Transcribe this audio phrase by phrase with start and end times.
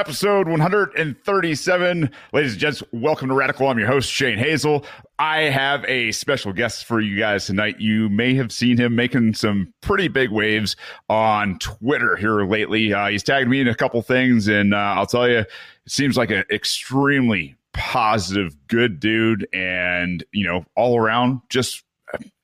[0.00, 2.10] Episode 137.
[2.32, 3.68] Ladies and gents, welcome to Radical.
[3.68, 4.86] I'm your host, Shane Hazel.
[5.18, 7.80] I have a special guest for you guys tonight.
[7.80, 10.74] You may have seen him making some pretty big waves
[11.10, 12.94] on Twitter here lately.
[12.94, 15.50] Uh, he's tagged me in a couple things, and uh, I'll tell you, it
[15.86, 21.84] seems like an extremely positive, good dude, and, you know, all around just,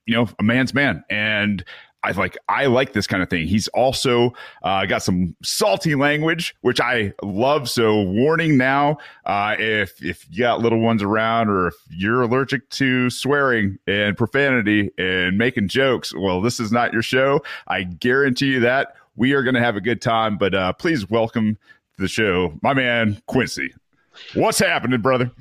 [0.04, 1.02] you know, a man's man.
[1.08, 1.64] And
[2.06, 3.48] I like I like this kind of thing.
[3.48, 7.68] He's also uh, got some salty language, which I love.
[7.68, 12.68] So warning now, uh, if if you got little ones around, or if you're allergic
[12.70, 17.42] to swearing and profanity and making jokes, well, this is not your show.
[17.66, 20.38] I guarantee you that we are going to have a good time.
[20.38, 21.58] But uh, please welcome
[21.96, 23.74] to the show, my man Quincy.
[24.34, 25.32] What's happening, brother?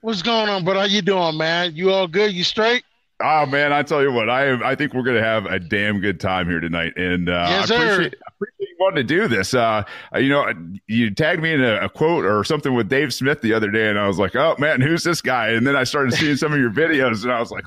[0.00, 0.80] What's going on, brother?
[0.80, 1.76] How you doing, man?
[1.76, 2.32] You all good?
[2.32, 2.82] You straight?
[3.22, 6.18] Oh man, I tell you what, I I think we're gonna have a damn good
[6.18, 9.54] time here tonight, and uh, yes, I appreciate, I appreciate you wanting to do this.
[9.54, 9.84] Uh,
[10.16, 10.52] you know,
[10.88, 13.88] you tagged me in a, a, quote or something with Dave Smith the other day,
[13.88, 15.50] and I was like, oh man, who's this guy?
[15.50, 17.64] And then I started seeing some of your videos, and I was like.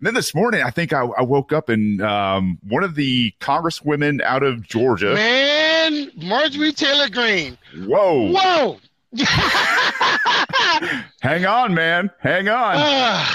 [0.00, 3.34] And then this morning, I think I, I woke up and um, one of the
[3.40, 7.58] congresswomen out of Georgia, man, Marjorie Taylor Greene.
[7.78, 8.78] Whoa, whoa!
[11.20, 12.10] Hang on, man.
[12.20, 12.76] Hang on.
[12.76, 13.26] Uh,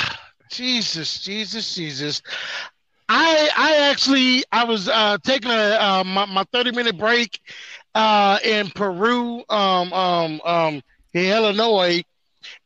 [0.54, 2.22] Jesus, Jesus, Jesus.
[3.09, 7.40] I I actually I was uh, taking a uh, my, my 30 minute break
[7.95, 10.82] uh, in Peru, um, um, um,
[11.14, 12.04] in Illinois,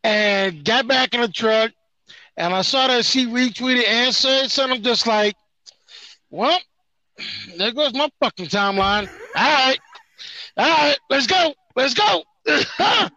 [0.03, 1.71] and got back in the truck,
[2.35, 4.77] and I saw that she retweeted and said something.
[4.77, 5.35] I'm just like,
[6.29, 6.59] well,
[7.57, 9.09] there goes my fucking timeline.
[9.35, 9.79] All right,
[10.57, 12.23] all right, let's go, let's go.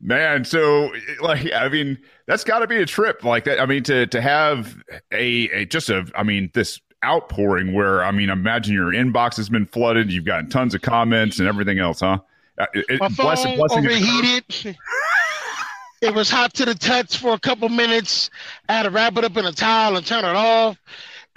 [0.00, 3.60] Man, so like I mean, that's got to be a trip like that.
[3.60, 4.76] I mean, to to have
[5.12, 9.48] a, a just a I mean this outpouring where I mean, imagine your inbox has
[9.48, 10.12] been flooded.
[10.12, 12.18] You've gotten tons of comments and everything else, huh?
[12.58, 14.76] Uh, it, My phone blessing, blessing overheated.
[16.00, 18.30] it was hot to the touch for a couple minutes.
[18.68, 20.78] I had to wrap it up in a towel and turn it off.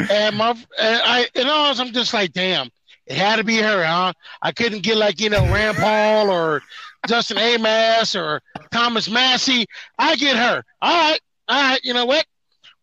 [0.09, 2.69] And my, and I, and all, I'm just like, damn,
[3.07, 4.13] it had to be her, huh?
[4.41, 6.62] I couldn't get like you know Rand Paul or
[7.08, 8.41] Justin Amash or
[8.72, 9.66] Thomas Massie.
[9.97, 10.63] I get her.
[10.81, 11.81] All right, all right.
[11.84, 12.25] You know what?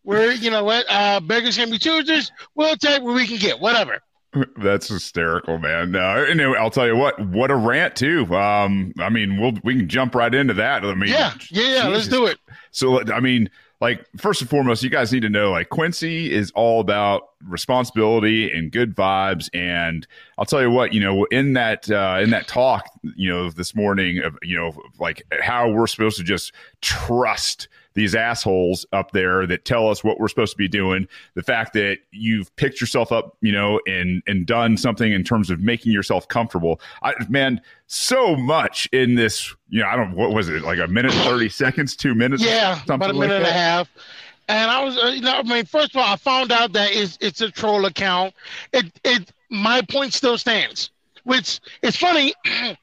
[0.03, 0.85] We're you know what?
[0.89, 2.31] Uh, beggars can be choosers.
[2.55, 3.59] We'll take what we can get.
[3.59, 3.99] Whatever.
[4.57, 5.95] That's hysterical, man.
[5.95, 8.25] Uh, and I'll tell you what, what a rant too.
[8.35, 10.83] Um, I mean, we'll we can jump right into that.
[10.83, 12.37] I mean, yeah, yeah, yeah let's do it.
[12.71, 13.49] So, I mean,
[13.81, 18.51] like first and foremost, you guys need to know like Quincy is all about responsibility
[18.51, 19.49] and good vibes.
[19.53, 23.49] And I'll tell you what, you know, in that uh, in that talk, you know,
[23.49, 29.11] this morning of you know, like how we're supposed to just trust these assholes up
[29.11, 31.07] there that tell us what we're supposed to be doing.
[31.33, 35.49] The fact that you've picked yourself up, you know, and and done something in terms
[35.49, 36.79] of making yourself comfortable.
[37.01, 40.87] I man, so much in this, you know, I don't what was it, like a
[40.87, 42.43] minute 30 seconds, 2 minutes?
[42.43, 42.95] Yeah, something.
[42.95, 43.89] about a minute like and a half.
[44.47, 46.91] And I was, uh, you know, I mean, first of all, I found out that
[46.91, 48.35] it's, it's a troll account.
[48.73, 50.91] It, it, my point still stands,
[51.23, 52.35] which it's funny.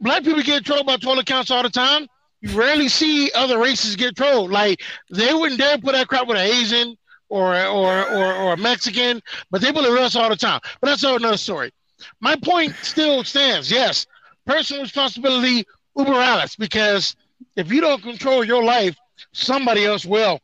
[0.00, 2.06] Black people get trolled by troll accounts all the time
[2.46, 4.50] you rarely see other races get trolled.
[4.50, 6.96] Like they wouldn't dare put that crap with an Asian
[7.28, 10.60] or or or, or a Mexican, but they bully us all the time.
[10.80, 11.72] But that's another story.
[12.20, 13.70] My point still stands.
[13.70, 14.06] Yes,
[14.44, 15.64] personal responsibility,
[15.96, 17.16] uber alles, because
[17.56, 18.96] if you don't control your life,
[19.32, 20.40] somebody else will.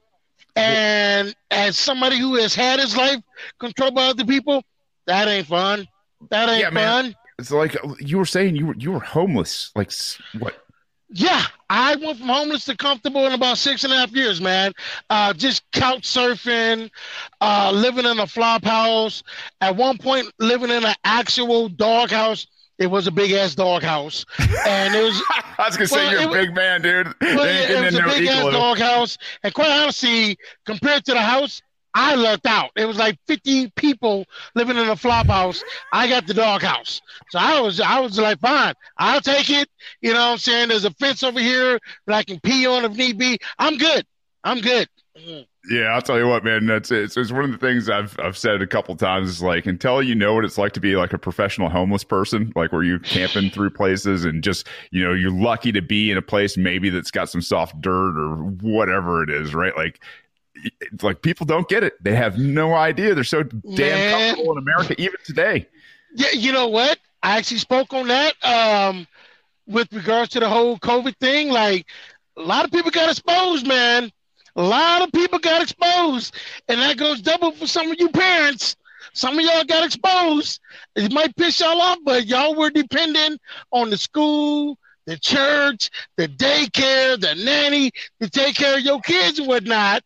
[0.57, 3.21] And as somebody who has had his life
[3.59, 4.63] controlled by other people,
[5.07, 5.89] that ain't fun.
[6.31, 6.75] That ain't yeah, fun.
[6.75, 7.15] Man.
[7.39, 9.91] It's like you were saying you were you were homeless like
[10.39, 10.55] what
[11.13, 14.73] yeah, I went from homeless to comfortable in about six and a half years, man.
[15.11, 16.91] Uh, just couch surfing,
[17.41, 19.23] uh, living in a flop house.
[19.61, 22.47] At one point, living in an actual dog house.
[22.79, 24.25] It was a big ass dog house,
[24.67, 25.23] and it was.
[25.59, 27.07] I was gonna well, say you're a was, big man, dude.
[27.21, 31.21] Well, it, it was a big ass dog house, and quite honestly, compared to the
[31.21, 31.61] house,
[31.95, 32.71] I lucked out.
[32.77, 34.25] It was like 50 people
[34.55, 35.63] living in a flop house.
[35.93, 37.01] I got the dog house.
[37.31, 39.69] So I was I was like, fine, I'll take it.
[40.01, 40.69] You know what I'm saying?
[40.69, 43.39] There's a fence over here that I can pee on if need be.
[43.59, 44.07] I'm good.
[44.45, 44.89] I'm good.
[45.71, 46.67] Yeah, I'll tell you what, man.
[46.67, 47.13] That's it.
[47.13, 49.29] So it's one of the things I've I've said a couple times.
[49.29, 52.53] Is like until you know what it's like to be like a professional homeless person,
[52.57, 56.17] like where you're camping through places and just you know you're lucky to be in
[56.17, 59.77] a place maybe that's got some soft dirt or whatever it is, right?
[59.77, 60.01] Like
[61.03, 61.95] like people don't get it.
[62.03, 63.15] They have no idea.
[63.15, 64.35] They're so damn Man.
[64.35, 65.69] comfortable in America even today.
[66.15, 66.99] Yeah, you know what?
[67.23, 69.07] I actually spoke on that um,
[69.67, 71.51] with regards to the whole COVID thing.
[71.51, 71.87] Like
[72.37, 74.11] a lot of people got exposed, man.
[74.57, 76.35] A lot of people got exposed,
[76.69, 78.77] and that goes double for some of you parents
[79.15, 80.61] Some of y'all got exposed.
[80.97, 86.29] It might piss y'all off, but y'all were dependent on the school, the church, the
[86.29, 90.03] daycare, the nanny to take care of your kids and whatnot.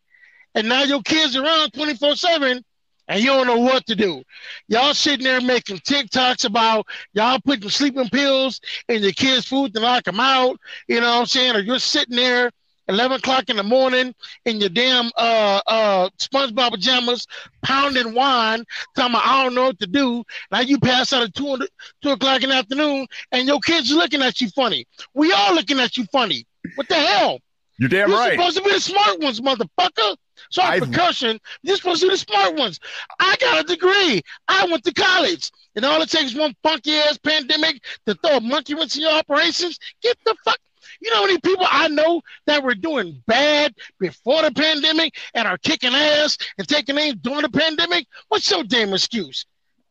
[0.57, 2.65] And now your kids are around 24 7
[3.09, 4.23] and you don't know what to do.
[4.69, 9.81] Y'all sitting there making TikToks about y'all putting sleeping pills in your kids' food to
[9.81, 10.59] knock them out.
[10.89, 11.57] You know what I'm saying?
[11.57, 12.51] Or you're sitting there
[12.89, 14.15] 11 o'clock in the morning
[14.47, 17.27] in your damn uh, uh, SpongeBob pajamas,
[17.63, 18.65] pounding wine,
[18.97, 20.25] telling me I don't know what to do.
[20.51, 21.59] Now you pass out at 2,
[22.03, 24.87] 2 o'clock in the afternoon and your kids are looking at you funny.
[25.15, 26.47] We all looking at you funny.
[26.77, 27.41] What the hell?
[27.79, 28.33] You're damn You're right.
[28.33, 30.17] supposed to be the smart ones, motherfucker.
[30.51, 31.39] Sorry, I've- percussion.
[31.63, 32.81] You're supposed to be the smart ones.
[33.21, 34.23] I got a degree.
[34.49, 35.51] I went to college.
[35.75, 39.03] And all it takes is one funky ass pandemic to throw a monkey wrench in
[39.03, 39.79] your operations.
[40.03, 40.59] Get the fuck.
[41.01, 45.47] You know how many people I know that were doing bad before the pandemic and
[45.47, 48.07] are kicking ass and taking names during the pandemic?
[48.29, 49.45] What's your damn excuse?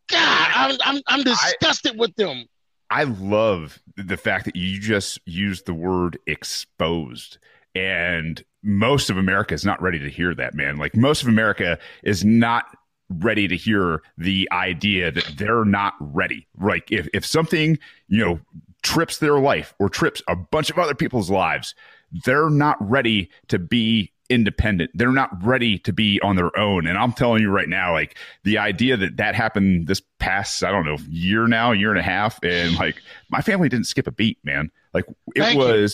[0.10, 2.46] God, I'm I'm, I'm disgusted with them.
[2.90, 7.38] I love the fact that you just used the word exposed.
[7.76, 10.78] And most of America is not ready to hear that, man.
[10.78, 12.66] Like most of America is not
[13.10, 16.48] ready to hear the idea that they're not ready.
[16.60, 17.78] Like if, if something,
[18.08, 18.40] you know,
[18.82, 21.76] trips their life or trips a bunch of other people's lives,
[22.24, 24.92] they're not ready to be independent.
[24.94, 26.88] They're not ready to be on their own.
[26.88, 30.72] And I'm telling you right now, like the idea that that happened this past, I
[30.72, 34.12] don't know, year now, year and a half, and like my family didn't skip a
[34.12, 34.72] beat, man.
[34.94, 35.06] Like
[35.36, 35.88] it Thank you.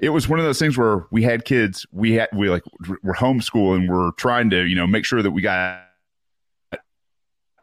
[0.00, 2.62] It was one of those things where we had kids, we had we like
[3.02, 5.82] we're homeschooling, we're trying to you know make sure that we got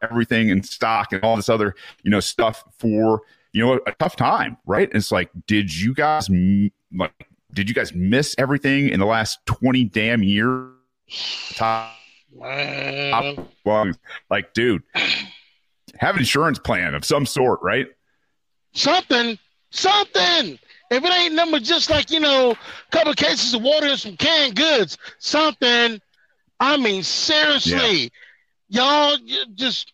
[0.02, 3.22] everything in stock and all this other you know stuff for
[3.52, 4.88] you know a, tough time, right?
[4.88, 9.06] And it's like, did you guys m- like did you guys miss everything in the
[9.06, 10.72] last twenty damn years?
[11.54, 11.92] Top
[13.64, 13.98] lungs,
[14.30, 14.82] like, dude,
[15.98, 17.86] have an insurance plan of some sort, right?
[18.76, 19.38] something,
[19.70, 20.58] something.
[20.90, 22.56] If it ain't number just like, you know, a
[22.90, 26.00] couple of cases of water and some canned goods, something.
[26.60, 28.10] I mean, seriously,
[28.68, 29.16] y'all
[29.54, 29.92] just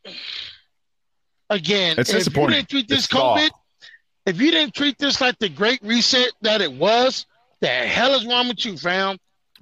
[1.51, 3.41] again, It's if you didn't treat this It's soft.
[3.43, 3.51] COVID,
[4.27, 7.27] if you didn't treat this like the great reset that it was,
[7.61, 9.19] the hell is wrong with you, fam?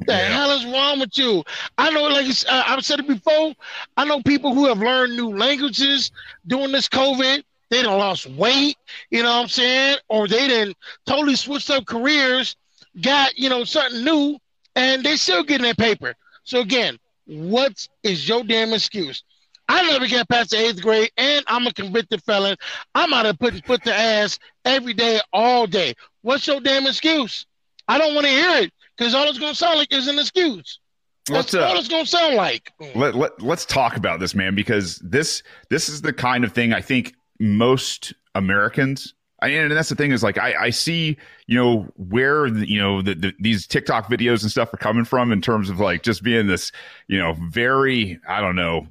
[0.07, 0.29] The Yeah.
[0.37, 1.45] hell is wrong with you?
[1.79, 3.55] I know, like uh, I've said it before.
[3.97, 6.11] I know people who have learned new languages
[6.47, 7.43] during this COVID.
[7.71, 8.77] They done lost weight,
[9.11, 9.99] you know what I'm saying?
[10.09, 10.77] Or they didn't
[11.07, 12.57] totally switched up careers,
[13.01, 14.39] got you know something new,
[14.75, 16.15] and they still getting that paper.
[16.43, 19.23] So again, what is your damn excuse?
[19.69, 22.57] I never got past the eighth grade, and I'm a convicted felon.
[22.97, 25.95] I'm out of putting foot to ass every day, all day.
[26.23, 27.47] What's your damn excuse?
[27.87, 30.19] I don't want to hear it because all it's going to sound like is an
[30.19, 30.81] excuse.
[31.27, 32.73] That's all uh, it's going to sound like.
[32.97, 36.73] let, let let's talk about this, man, because this this is the kind of thing
[36.73, 39.15] I think most Americans.
[39.43, 41.17] I, and that's the thing is like I, I see
[41.47, 45.07] you know where the, you know the, the, these TikTok videos and stuff are coming
[45.07, 46.71] from in terms of like just being this
[47.09, 48.87] you know very I don't know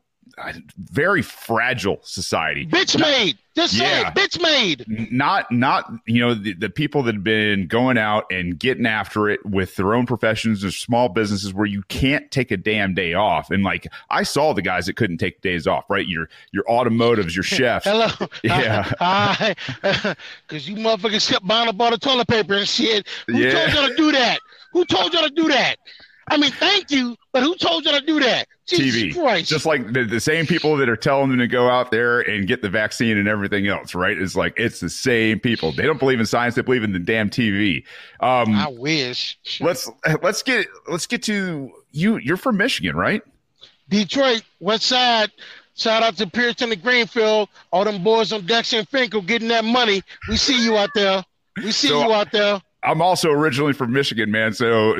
[0.77, 2.65] very fragile society.
[2.65, 3.37] Bitch made.
[3.55, 4.07] Just say it.
[4.15, 4.85] Bitch made.
[5.11, 9.27] not not you know the, the people that have been going out and getting after
[9.29, 13.13] it with their own professions or small businesses where you can't take a damn day
[13.15, 16.63] off and like i saw the guys that couldn't take days off right your your
[16.69, 18.07] automotives your chefs Hello.
[18.43, 18.89] Yeah.
[18.99, 19.55] Hi.
[20.47, 23.07] Because you motherfuckers kept buying up all the toilet paper and shit.
[23.27, 23.51] Who Yeah.
[23.51, 24.39] told y'all to do that?
[24.71, 25.75] Who told y'all to do that?
[26.29, 28.47] I mean, thank you, but who told y'all to do that?
[28.67, 29.13] Jesus TV.
[29.15, 29.49] Christ.
[29.49, 32.47] just like the, the same people that are telling them to go out there and
[32.47, 35.97] get the vaccine and everything else right it's like it's the same people they don't
[35.97, 37.83] believe in science they believe in the damn tv
[38.19, 39.39] um I wish.
[39.59, 39.89] let's
[40.21, 43.23] let's get let's get to you you're from michigan right
[43.89, 45.31] Detroit, West Side.
[45.75, 47.49] Shout out to Pearson and Greenfield.
[47.71, 50.03] All them boys on Dexter and Fenkell getting that money.
[50.27, 51.23] We see you out there.
[51.57, 52.61] We see So- you out there.
[52.83, 54.53] I'm also originally from Michigan, man.
[54.53, 54.95] So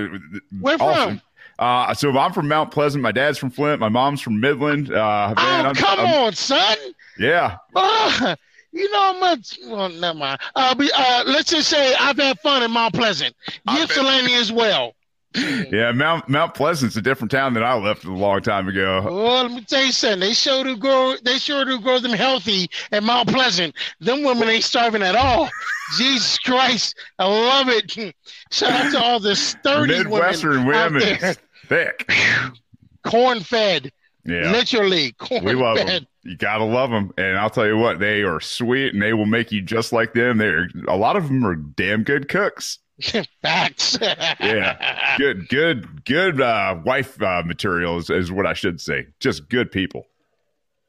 [0.59, 0.87] Where from?
[0.87, 1.21] awesome.
[1.57, 3.01] Uh, so I'm from Mount Pleasant.
[3.01, 3.79] My dad's from Flint.
[3.81, 4.89] My mom's from Midland.
[4.91, 6.77] Uh, man, oh, I'm- come I'm- on, son.
[7.17, 8.35] Yeah, Ah,
[8.71, 9.59] you know how much?
[9.65, 10.39] Well, never mind.
[10.55, 13.35] Uh, but, uh, let's just say I've had fun in Mount Pleasant.
[13.67, 14.93] Ypsilanti as well.
[15.35, 15.71] Mm.
[15.71, 15.91] yeah.
[15.91, 19.01] Mount Mount Pleasant's a different town than I left a long time ago.
[19.05, 20.19] Well, let me tell you something.
[20.21, 21.15] They sure do grow.
[21.23, 23.75] They sure do grow them healthy at Mount Pleasant.
[23.99, 25.47] Them women ain't starving at all.
[25.97, 28.15] Jesus Christ, I love it.
[28.51, 31.29] Shout out to all the sturdy Midwestern women, out women, there.
[31.31, 32.11] is thick.
[33.03, 33.91] corn fed,
[34.25, 35.87] Yeah, literally corn we love fed.
[35.87, 36.05] them.
[36.23, 39.25] You gotta love them, and I'll tell you what, they are sweet, and they will
[39.25, 40.37] make you just like them.
[40.37, 42.79] They're a lot of them are damn good cooks.
[43.41, 43.97] Facts.
[44.01, 45.15] Yeah.
[45.17, 49.07] Good, good, good uh, wife uh, material is, is what I should say.
[49.19, 50.05] Just good people.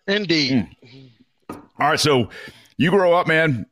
[0.06, 0.68] Indeed.
[0.84, 1.10] Mm.
[1.78, 2.30] All right, so
[2.76, 3.66] you grow up, man.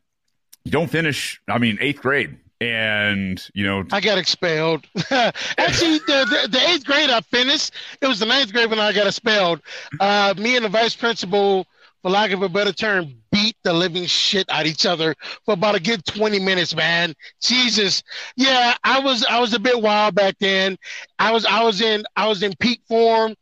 [0.65, 1.41] You don't finish.
[1.49, 6.85] I mean, eighth grade and you know i got expelled actually the, the, the, eighth
[6.85, 9.61] grade i finished it was the ninth grade when i got expelled
[10.01, 11.67] uh, me and the vice principal
[12.03, 15.15] for lack of a better term beat the living shit out each other
[15.45, 17.15] for about a good 20 minutes man.
[17.41, 18.03] Jesus.
[18.37, 20.77] Yeah i was i was a bit wild back then.
[21.19, 23.35] I was i was in i was in peak form.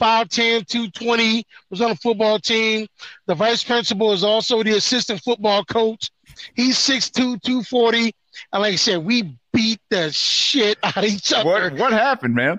[0.00, 2.86] 5'10 220 was on a football team.
[3.26, 6.10] The vice principal is also the assistant football coach.
[6.54, 7.12] He's 6'2
[7.42, 8.14] 240
[8.52, 11.48] and like I said, we beat the shit out of each other.
[11.48, 12.58] What what happened, man?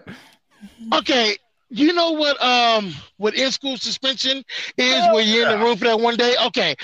[0.94, 1.38] Okay,
[1.72, 4.44] you know what um what in school suspension
[4.78, 5.54] is oh, when you're yeah.
[5.54, 6.36] in the room for that one day?
[6.48, 6.76] Okay.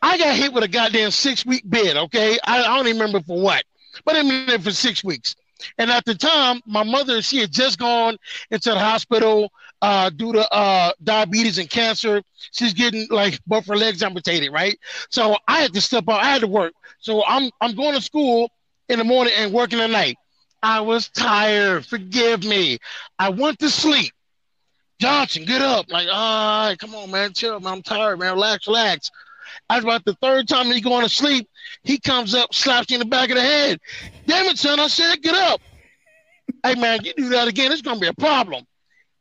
[0.00, 2.38] I got hit with a goddamn six week bid, okay?
[2.44, 3.64] I, I don't even remember for what.
[4.04, 5.34] But I mean there for six weeks.
[5.78, 8.18] And at the time, my mother, she had just gone
[8.50, 12.22] into the hospital uh, due to uh, diabetes and cancer.
[12.52, 14.78] She's getting like both her legs amputated, right?
[15.10, 16.22] So I had to step out.
[16.22, 16.74] I had to work.
[16.98, 18.50] So I'm I'm going to school
[18.88, 20.16] in the morning and working at night.
[20.64, 21.84] I was tired.
[21.84, 22.78] Forgive me.
[23.18, 24.12] I went to sleep.
[24.98, 25.90] Johnson, get up.
[25.90, 27.34] Like, all right, come on, man.
[27.34, 27.74] Chill, man.
[27.74, 28.32] I'm tired, man.
[28.32, 29.10] Relax, relax.
[29.68, 31.50] After about the third time he going to sleep,
[31.82, 33.78] he comes up, slaps you in the back of the head.
[34.26, 34.80] Damn it, son.
[34.80, 35.60] I said, get up.
[36.62, 38.64] hey, man, you do that again, it's going to be a problem.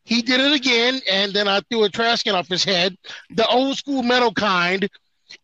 [0.05, 2.97] He did it again, and then I threw a trash can off his head,
[3.31, 4.89] the old school metal kind,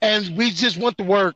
[0.01, 1.35] and we just went to work.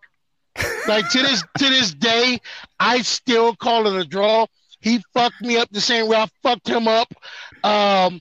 [0.87, 2.39] Like to this to this day,
[2.79, 4.45] I still call it a draw.
[4.79, 7.13] He fucked me up the same way I fucked him up.
[7.63, 8.19] Um,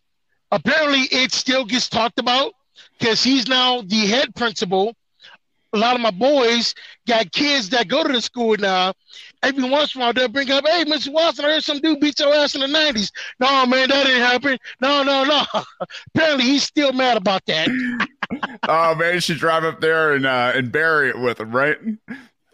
[0.50, 2.52] apparently, it still gets talked about
[2.98, 4.94] because he's now the head principal
[5.72, 6.74] a lot of my boys
[7.06, 8.92] got kids that go to the school now.
[9.42, 11.10] Every once in a while, they'll bring up, "Hey, Mr.
[11.10, 13.10] Watson, I heard some dude beat your ass in the '90s."
[13.40, 14.58] No, man, that didn't happen.
[14.80, 15.44] No, no, no.
[16.14, 17.68] Apparently, he's still mad about that.
[18.68, 21.78] Oh man, you should drive up there and uh, and bury it with him, right?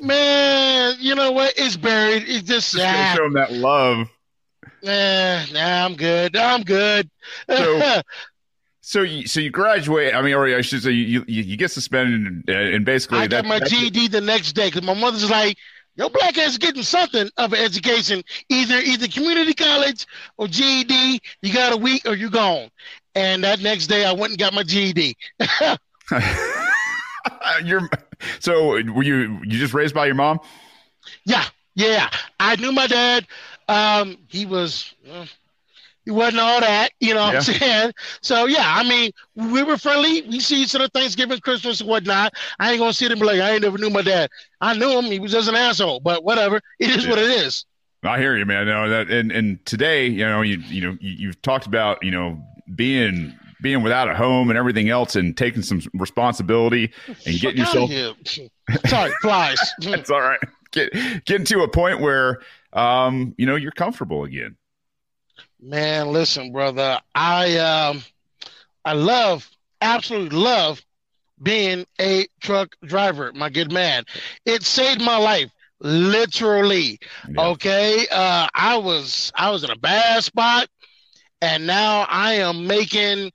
[0.01, 1.55] Man, you know what?
[1.57, 2.25] It's buried.
[2.27, 3.15] It's just, just ah.
[3.17, 4.09] show him that love.
[4.83, 6.37] Nah, nah, I'm good.
[6.37, 7.11] I'm good.
[7.49, 8.03] So,
[8.89, 10.15] So you so you graduate.
[10.15, 13.27] I mean, or I should say you you, you get suspended and, and basically I
[13.27, 15.59] that, got my GED the next day because my mother's like,
[15.97, 20.07] "Your black ass getting something of an education, either either community college
[20.39, 21.21] or GED.
[21.43, 22.71] You got a week or you gone."
[23.19, 25.17] And that next day, I went and got my GED.
[27.65, 27.91] You're
[28.39, 30.39] so were you you just raised by your mom?
[31.25, 31.45] Yeah,
[31.75, 32.11] yeah.
[32.39, 33.27] I knew my dad.
[33.69, 34.95] Um, he was.
[35.11, 35.27] Uh,
[36.05, 37.35] he wasn't all that, you know yeah.
[37.35, 37.93] what I'm saying?
[38.23, 40.23] So yeah, I mean, we were friendly.
[40.23, 42.33] We see each other Thanksgiving, Christmas, and whatnot.
[42.59, 44.31] I ain't gonna sit and be like, I ain't never knew my dad.
[44.63, 45.05] I knew him.
[45.05, 46.63] He was just an asshole, but whatever.
[46.79, 47.11] It is yeah.
[47.11, 47.67] what it is.
[48.05, 48.69] I hear you, man.
[48.69, 52.13] No, that and and today, you know, you you know, you, you've talked about you
[52.13, 52.43] know
[52.75, 56.93] being being without a home and everything else, and taking some responsibility
[57.27, 57.91] and getting yourself.
[58.87, 59.59] Sorry, flies.
[59.81, 60.41] It's all right.
[60.73, 60.93] Get
[61.25, 62.41] getting to a point where
[62.73, 64.57] um you know you're comfortable again.
[65.61, 67.01] Man, listen, brother.
[67.15, 68.03] I um
[68.85, 69.49] I love,
[69.81, 70.83] absolutely love
[71.43, 74.05] being a truck driver, my good man.
[74.45, 76.99] It saved my life literally.
[77.29, 77.49] Yeah.
[77.49, 78.07] Okay.
[78.11, 80.69] Uh I was I was in a bad spot
[81.41, 83.31] and now I am making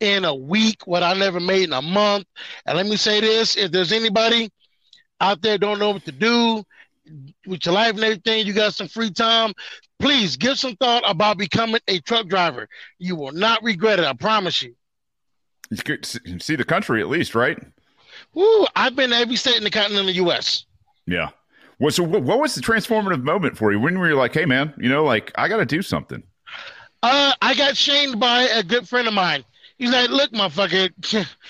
[0.00, 2.24] in a week what I never made in a month.
[2.66, 4.50] And let me say this, if there's anybody
[5.20, 6.64] out there don't know what to do
[7.46, 9.52] with your life and everything, you got some free time,
[10.02, 12.68] Please give some thought about becoming a truck driver.
[12.98, 14.04] You will not regret it.
[14.04, 14.74] I promise you.
[15.70, 16.04] You could
[16.42, 17.56] see the country at least, right?
[18.34, 18.66] Woo!
[18.74, 20.66] I've been to every state in the continental U.S.
[21.06, 21.28] Yeah.
[21.78, 23.78] Well, so what was the transformative moment for you?
[23.78, 26.24] When were you like, "Hey, man, you know, like I got to do something"?
[27.02, 29.44] Uh, I got shamed by a good friend of mine.
[29.78, 30.90] He's like, "Look, motherfucker,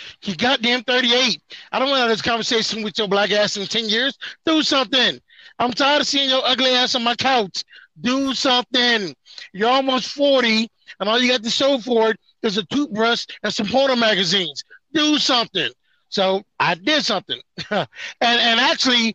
[0.25, 1.43] you goddamn 38.
[1.71, 4.17] I don't want to have this conversation with your black ass in 10 years.
[4.47, 5.21] Do something.
[5.59, 7.65] I'm tired of seeing your ugly ass on my couch.
[8.01, 9.15] Do something.
[9.53, 10.69] You're almost 40,
[11.01, 14.65] and all you got to show for it is a toothbrush and some porno magazines.
[14.95, 15.71] Do something.
[16.09, 17.41] So I did something,
[17.71, 17.89] and
[18.21, 19.15] and actually,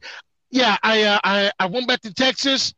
[0.51, 2.73] yeah, I uh, I I went back to Texas,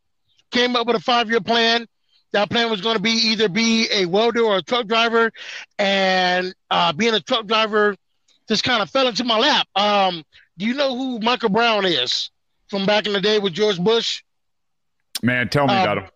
[0.51, 1.85] came up with a five year plan.
[2.31, 5.31] That plan was going to be either be a welder or a truck driver,
[5.77, 7.95] and uh, being a truck driver
[8.47, 9.67] just kind of fell into my lap.
[9.75, 10.23] Um,
[10.57, 12.29] do you know who Michael Brown is
[12.67, 14.23] from back in the day with George Bush?
[15.23, 16.09] Man, tell me um, about him.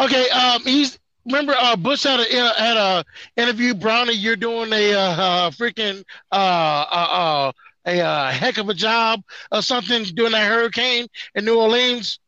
[0.00, 3.04] Okay, um, he's remember uh, Bush had a uh, had a
[3.36, 3.74] interview.
[3.74, 7.52] Brownie, you're doing a uh, uh freaking uh,
[7.84, 12.18] a heck of a job or something during that hurricane in New Orleans.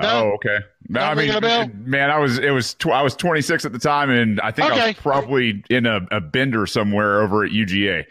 [0.00, 0.08] No?
[0.08, 0.58] Oh, okay.
[0.88, 4.10] No, I mean, man, I was it was tw- I was 26 at the time,
[4.10, 4.80] and I think okay.
[4.80, 8.04] I was probably in a, a bender somewhere over at UGA.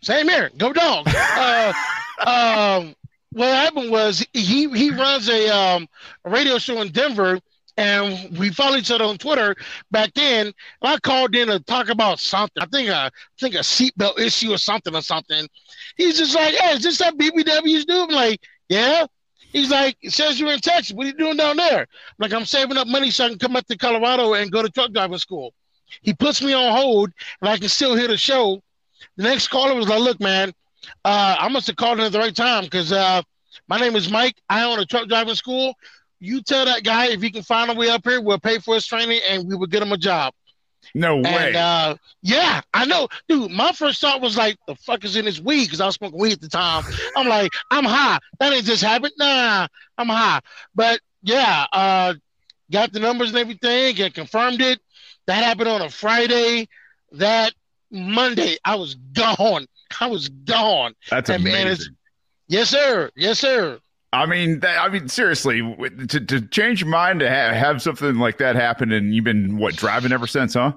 [0.00, 0.50] Same here.
[0.56, 1.06] Go dog.
[1.08, 1.72] uh,
[2.26, 2.96] um,
[3.32, 5.86] what happened was he he runs a um
[6.24, 7.38] a radio show in Denver
[7.78, 9.54] and we followed each other on Twitter
[9.92, 10.52] back then.
[10.82, 12.60] I called in to talk about something.
[12.60, 15.46] I think a, I think a seatbelt issue or something or something.
[15.96, 19.06] He's just like, "Hey, is this that BBW's dude?" I'm like, "Yeah."
[19.52, 20.94] He's like, "It says you're in Texas.
[20.94, 21.86] What are you doing down there?" I'm
[22.18, 24.68] like, "I'm saving up money so I can come up to Colorado and go to
[24.68, 25.52] truck driving school."
[26.02, 28.62] He puts me on hold, and I can still hear the show.
[29.16, 30.52] The next caller was like, "Look, man,
[31.04, 33.22] uh, I must have called in at the right time because uh,
[33.68, 34.36] my name is Mike.
[34.48, 35.74] I own a truck driving school
[36.20, 38.74] you tell that guy if he can find a way up here, we'll pay for
[38.74, 40.34] his training and we will get him a job.
[40.94, 41.48] No way.
[41.48, 43.50] And, uh, yeah, I know, dude.
[43.50, 46.18] My first thought was like, "The fuck is in this weed?" Because I was smoking
[46.18, 46.84] weed at the time.
[47.16, 48.18] I'm like, "I'm high.
[48.40, 49.12] That ain't just happened.
[49.18, 49.66] Nah,
[49.96, 50.40] I'm high."
[50.74, 52.14] But yeah, uh,
[52.70, 54.80] got the numbers and everything and confirmed it.
[55.26, 56.68] That happened on a Friday.
[57.12, 57.54] That
[57.90, 59.66] Monday, I was gone.
[60.00, 60.94] I was gone.
[61.10, 61.96] That's and, amazing.
[62.48, 63.10] yes, sir.
[63.16, 63.80] Yes, sir.
[64.12, 68.16] I mean, that, I mean, seriously, to, to change your mind to have, have something
[68.16, 70.72] like that happen, and you've been what driving ever since, huh?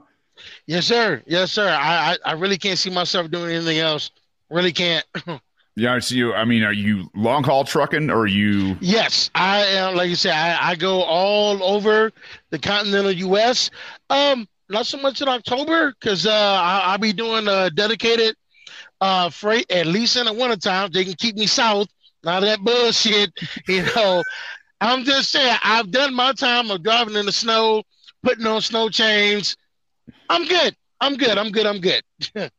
[0.66, 1.22] Yes, sir.
[1.26, 1.70] Yes, sir.
[1.70, 4.12] I, I, I really can't see myself doing anything else.
[4.50, 5.06] Really can't.
[5.76, 6.34] yeah, I see you.
[6.34, 8.76] I mean, are you long haul trucking, or you?
[8.82, 9.96] Yes, I am.
[9.96, 12.12] Like you said, I, I go all over
[12.50, 13.70] the continental U.S.
[14.10, 18.36] Um, not so much in October because uh, I, I'll be doing a dedicated
[19.00, 20.92] uh freight at least in the wintertime.
[20.92, 21.88] They can keep me south
[22.24, 23.32] None of that bullshit.
[23.68, 24.24] You know,
[24.80, 27.84] I'm just saying, I've done my time of driving in the snow,
[28.24, 29.56] putting on snow chains.
[30.30, 30.76] I'm good.
[31.00, 31.38] I'm good.
[31.38, 31.66] I'm good.
[31.66, 32.04] I'm good.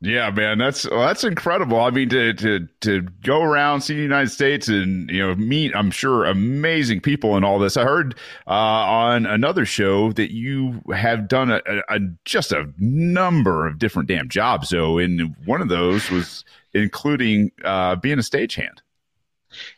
[0.00, 1.80] yeah, man, that's well, that's incredible.
[1.80, 5.74] I mean, to to to go around, see the United States, and you know, meet,
[5.74, 7.76] I'm sure, amazing people and all this.
[7.76, 12.70] I heard uh, on another show that you have done a, a, a just a
[12.78, 14.68] number of different damn jobs.
[14.68, 16.44] So, and one of those was
[16.74, 18.81] including uh, being a stagehand.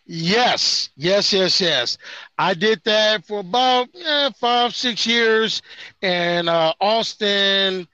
[0.07, 1.99] Yes, yes, yes, yes.
[2.39, 5.63] I did that for about eh, five, six years
[6.03, 7.87] in uh, Austin,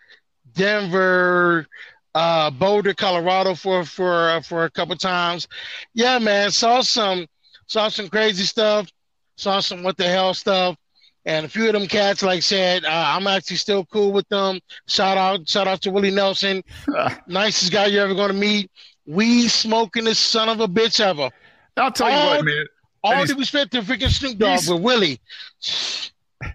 [0.54, 1.66] Denver,
[2.14, 5.48] uh, Boulder, Colorado for for uh, for a couple times.
[5.94, 7.26] Yeah, man, saw some
[7.66, 8.90] saw some crazy stuff,
[9.36, 10.76] saw some what the hell stuff,
[11.24, 14.28] and a few of them cats, like I said, uh, I'm actually still cool with
[14.28, 14.58] them.
[14.88, 16.62] Shout out, shout out to Willie Nelson,
[17.26, 18.70] nicest guy you're ever going to meet.
[19.06, 21.30] We smoking this son of a bitch ever.
[21.76, 22.64] I'll tell you all, what, man.
[23.02, 25.20] All did we spent to freaking Snoop Dogg with Willie.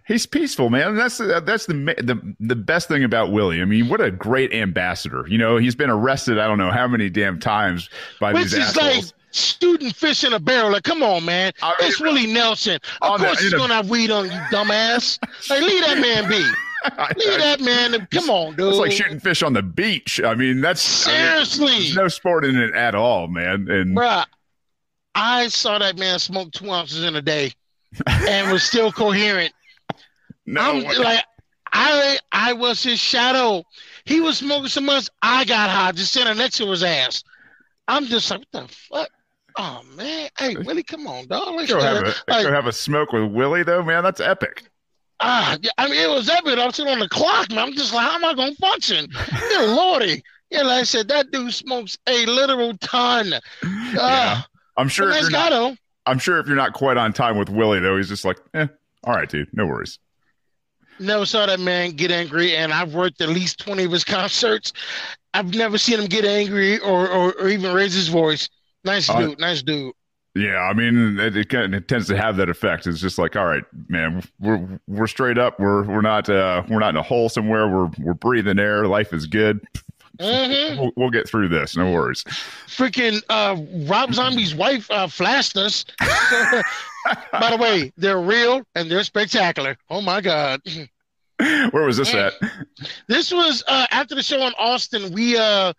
[0.08, 0.95] He's peaceful, man.
[0.95, 3.62] That's uh, that's the the the best thing about Willie.
[3.62, 5.25] I mean, what a great ambassador.
[5.28, 6.39] You know, he's been arrested.
[6.39, 8.95] I don't know how many damn times by Which these assholes.
[8.95, 10.71] Like, shooting fish in a barrel.
[10.71, 11.51] Like, come on, man.
[11.62, 12.80] I mean, it's Willie Nelson.
[13.01, 15.19] Of course, he's gonna have weed on you, dumbass.
[15.49, 16.43] like, leave that man be.
[17.17, 18.08] Leave that man.
[18.12, 18.69] Come on, dude.
[18.69, 20.21] It's like shooting fish on the beach.
[20.23, 23.67] I mean, that's seriously I mean, no sport in it at all, man.
[23.71, 24.23] And Bruh,
[25.15, 27.51] I saw that man smoke two ounces in a day
[28.06, 29.54] and was still coherent.
[30.47, 31.25] No, I'm like
[31.73, 33.63] I I was his shadow.
[34.06, 37.23] He was smoking so much, I got high just sitting next to his ass.
[37.88, 39.10] I'm just like, what the fuck?
[39.58, 41.56] Oh man, hey Willie, come on, dog.
[41.56, 44.04] Let's go have, a, like, have a smoke with Willie though, man.
[44.04, 44.65] That's epic.
[45.19, 46.60] Ah, I mean, it was epic.
[46.60, 47.60] I'm sitting on the clock, man.
[47.60, 49.08] I'm just like, how am I gonna function?
[49.49, 50.23] Good lordy.
[50.51, 53.34] Yeah, like I said, that dude smokes a literal ton.
[53.34, 53.39] Uh,
[53.95, 54.41] yeah.
[54.78, 55.10] I'm sure.
[55.10, 58.10] Nice guy, not, I'm sure if you're not quite on time with Willie, though, he's
[58.10, 58.68] just like, eh,
[59.04, 60.00] all right, dude, no worries.
[61.00, 64.72] Never saw that man get angry, and I've worked at least 20 of his concerts.
[65.34, 68.48] I've never seen him get angry or, or, or even raise his voice.
[68.86, 69.94] Nice uh, dude, nice dude.
[70.36, 72.88] Yeah, I mean, it, it, it, tends to have that effect.
[72.88, 75.60] It's just like, all right, man, we're we're straight up.
[75.60, 77.70] We're we're not uh, we're not in a hole somewhere.
[77.70, 78.86] We're we're breathing air.
[78.86, 79.66] Life is good.
[80.17, 80.80] Mm-hmm.
[80.80, 81.75] We'll, we'll, get through this.
[81.75, 82.23] No worries.
[82.67, 85.86] Freaking uh, Rob Zombie's wife uh, flashed us.
[87.32, 89.78] By the way, they're real and they're spectacular.
[89.89, 90.62] Oh my god.
[91.71, 92.34] Where was this at?
[93.08, 95.13] This was uh, after the show in Austin.
[95.13, 95.73] We uh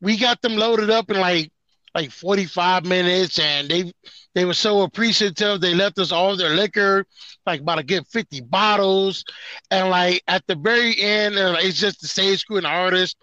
[0.00, 1.50] we got them loaded up in like
[1.94, 3.92] like 45 minutes and they
[4.34, 7.04] they were so appreciative they left us all their liquor
[7.46, 9.24] like about a good 50 bottles
[9.70, 13.16] and like at the very end uh, it's just the stage crew and artist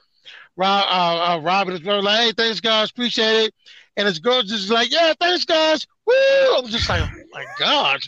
[0.57, 2.01] Rob, uh, uh, Robin as well.
[2.03, 3.53] Like, hey, thanks, guys, appreciate it.
[3.95, 5.85] And his girl just like, yeah, thanks, guys.
[6.05, 6.13] Woo!
[6.57, 7.99] I'm just like, oh my god.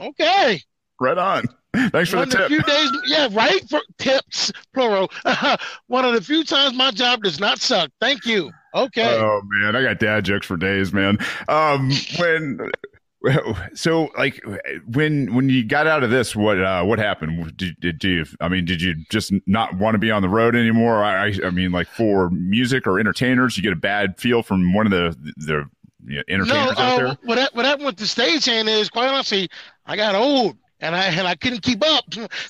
[0.00, 0.60] Okay.
[1.00, 1.44] Right on.
[1.90, 2.48] Thanks for One the tip.
[2.48, 3.60] few days, yeah, right.
[3.68, 5.10] For tips, plural.
[5.88, 7.90] One of the few times my job does not suck.
[8.00, 8.50] Thank you.
[8.74, 9.18] Okay.
[9.18, 11.18] Oh man, I got dad jokes for days, man.
[11.48, 12.70] Um, when
[13.74, 14.40] So, like,
[14.86, 17.56] when when you got out of this, what uh, what happened?
[17.56, 18.24] Did, did you?
[18.40, 21.02] I mean, did you just not want to be on the road anymore?
[21.02, 24.86] I, I mean, like for music or entertainers, you get a bad feel from one
[24.86, 25.68] of the the
[26.06, 27.18] you know, entertainers no, out uh, there.
[27.24, 29.48] What, what happened with the stagehand is, quite honestly,
[29.86, 32.04] I got old and I and I couldn't keep up.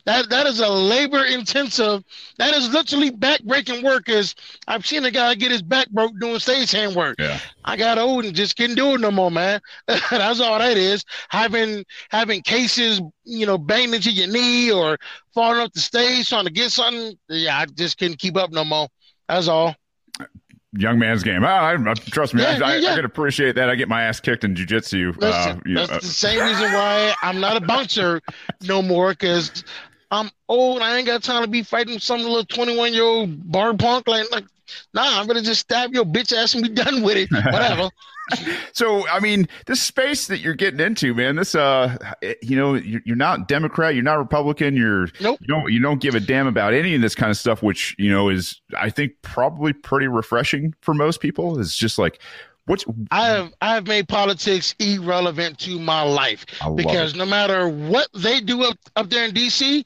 [0.04, 2.02] That that is a labor intensive.
[2.38, 4.08] That is literally back breaking work.
[4.08, 4.34] Is
[4.66, 7.16] I've seen a guy get his back broke doing stagehand work.
[7.18, 7.38] Yeah.
[7.64, 9.60] I got old and just couldn't do it no more, man.
[9.86, 11.04] That's all that is.
[11.28, 14.98] Having having cases, you know, banged into your knee or
[15.32, 17.16] falling off the stage trying to get something.
[17.28, 18.88] Yeah, I just couldn't keep up no more.
[19.28, 19.74] That's all
[20.78, 21.44] young man's game.
[21.44, 22.96] I, I trust me, Yeah, I, I, yeah, I yeah.
[22.96, 23.68] can appreciate that.
[23.70, 25.16] I get my ass kicked in jujitsu.
[25.22, 28.20] Uh, you know, that's the same reason why I'm not a bouncer
[28.62, 29.64] no more because
[30.10, 30.82] I'm old.
[30.82, 34.06] I ain't got time to be fighting some little 21 year old bar punk.
[34.08, 34.44] Like, like,
[34.94, 37.30] nah, I'm gonna just stab your bitch ass and be done with it.
[37.52, 37.90] Whatever.
[38.72, 41.36] so I mean, this space that you're getting into, man.
[41.36, 41.96] This, uh,
[42.42, 45.38] you know, you're, you're not Democrat, you're not Republican, you're Nope.
[45.40, 47.94] you don't you don't give a damn about any of this kind of stuff, which
[47.98, 51.60] you know is I think probably pretty refreshing for most people.
[51.60, 52.20] It's just like
[52.66, 58.08] what's I have I have made politics irrelevant to my life because no matter what
[58.14, 59.84] they do up, up there in DC,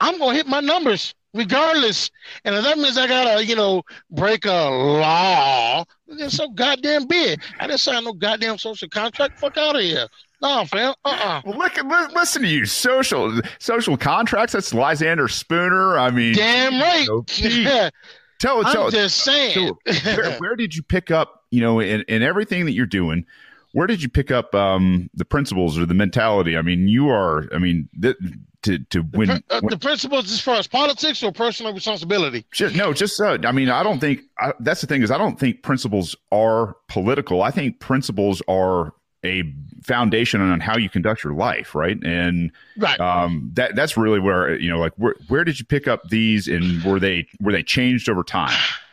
[0.00, 2.10] I'm gonna hit my numbers regardless.
[2.44, 7.40] And if that means I gotta, you know, break a law, then so goddamn big.
[7.60, 9.38] I didn't sign no goddamn social contract.
[9.38, 10.06] Fuck out of here.
[10.40, 10.94] No, fam.
[11.04, 11.42] Uh-uh.
[11.44, 12.64] Well, look, li- listen to you.
[12.64, 14.52] Social social contracts.
[14.52, 15.98] That's Lysander Spooner.
[15.98, 17.06] I mean, Damn right.
[17.06, 17.92] So, Pete,
[18.38, 18.90] tell I'm tell.
[18.90, 19.54] just saying.
[19.54, 19.78] So
[20.14, 21.44] where, where did you pick up?
[21.50, 23.24] You know, in, in everything that you're doing,
[23.72, 26.56] where did you pick up um, the principles or the mentality?
[26.56, 27.48] I mean, you are.
[27.54, 28.16] I mean, th-
[28.62, 29.28] to to win.
[29.28, 32.44] Pr- uh, the principles as far as politics or personal responsibility.
[32.52, 35.18] Just, no, just uh, I mean, I don't think I, that's the thing is I
[35.18, 37.42] don't think principles are political.
[37.42, 39.42] I think principles are a
[39.82, 41.98] foundation on how you conduct your life, right?
[42.04, 42.98] And Right.
[43.00, 46.48] um, that that's really where you know, like, where where did you pick up these,
[46.48, 48.56] and were they were they changed over time?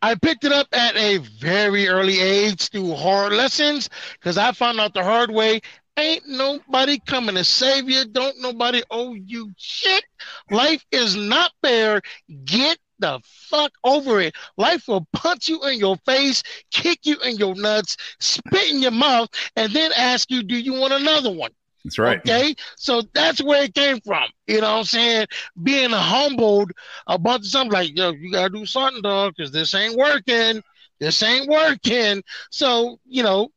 [0.00, 4.78] I picked it up at a very early age through hard lessons because I found
[4.78, 5.60] out the hard way.
[5.96, 8.04] Ain't nobody coming to save you.
[8.04, 10.04] Don't nobody owe you shit.
[10.50, 12.00] Life is not fair.
[12.44, 14.36] Get the fuck over it.
[14.56, 18.92] Life will punch you in your face, kick you in your nuts, spit in your
[18.92, 21.50] mouth, and then ask you, Do you want another one?
[21.88, 22.18] That's right.
[22.18, 22.54] Okay.
[22.76, 24.28] So that's where it came from.
[24.46, 25.26] You know what I'm saying?
[25.62, 26.72] Being humbled
[27.06, 30.62] about something like, yo, you gotta do something, dog, because this ain't working.
[31.00, 32.22] This ain't working.
[32.50, 33.48] So, you know,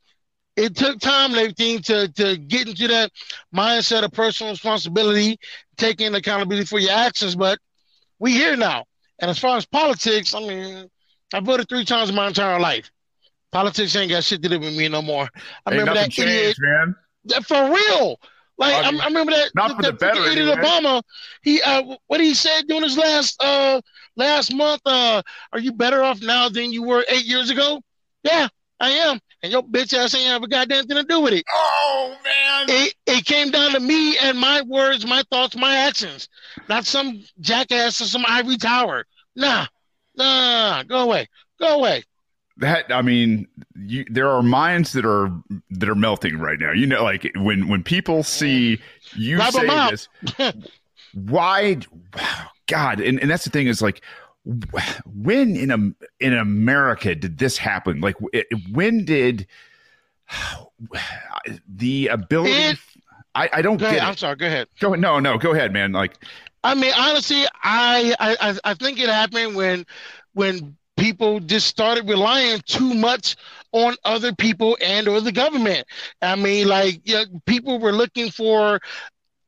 [0.56, 3.12] it took time and everything to, to get into that
[3.54, 5.38] mindset of personal responsibility,
[5.78, 7.36] taking accountability for your actions.
[7.36, 7.60] But
[8.20, 8.86] we here now.
[9.20, 10.90] And as far as politics, I mean,
[11.34, 12.90] I voted three times in my entire life.
[13.52, 15.24] Politics ain't got shit to do with me no more.
[15.66, 16.96] I Ain't remember that idiot man.
[17.26, 18.20] That- for real.
[18.58, 19.52] Like I mean, I remember that.
[19.56, 20.56] not for the that better anyway.
[20.56, 21.02] Obama.
[21.42, 23.82] He uh, what he said during his last uh
[24.16, 24.82] last month.
[24.86, 27.82] Uh, are you better off now than you were eight years ago?
[28.24, 28.48] Yeah,
[28.80, 29.20] I am.
[29.42, 31.44] And your bitch ass ain't have a goddamn thing to do with it.
[31.52, 32.66] Oh man.
[32.70, 36.30] It it came down to me and my words, my thoughts, my actions,
[36.70, 39.06] not some jackass or some ivory tower.
[39.36, 39.66] Nah,
[40.16, 41.28] nah, go away,
[41.60, 42.04] go away.
[42.62, 45.30] That I mean, you, there are minds that are
[45.72, 46.72] that are melting right now.
[46.72, 48.82] You know, like when when people see mm.
[49.18, 50.08] you Rub 'em say this,
[51.14, 51.78] why,
[52.68, 54.02] God, and, and that's the thing is like,
[55.06, 58.00] when in a, in America did this happen?
[58.02, 59.46] Like, it, when did
[61.68, 62.54] the ability?
[62.54, 62.80] It-
[63.34, 64.04] I, I don't Go get ahead.
[64.04, 64.10] it.
[64.10, 64.36] I'm sorry.
[64.36, 64.68] Go ahead.
[64.82, 65.94] Go no no go ahead, man.
[65.94, 66.16] Like
[66.66, 69.86] I mean, honestly, I I- I think it happened when
[70.34, 73.36] when people just started relying too much
[73.72, 75.88] on other people and or the government.
[76.22, 78.80] I mean, like yeah, people were looking for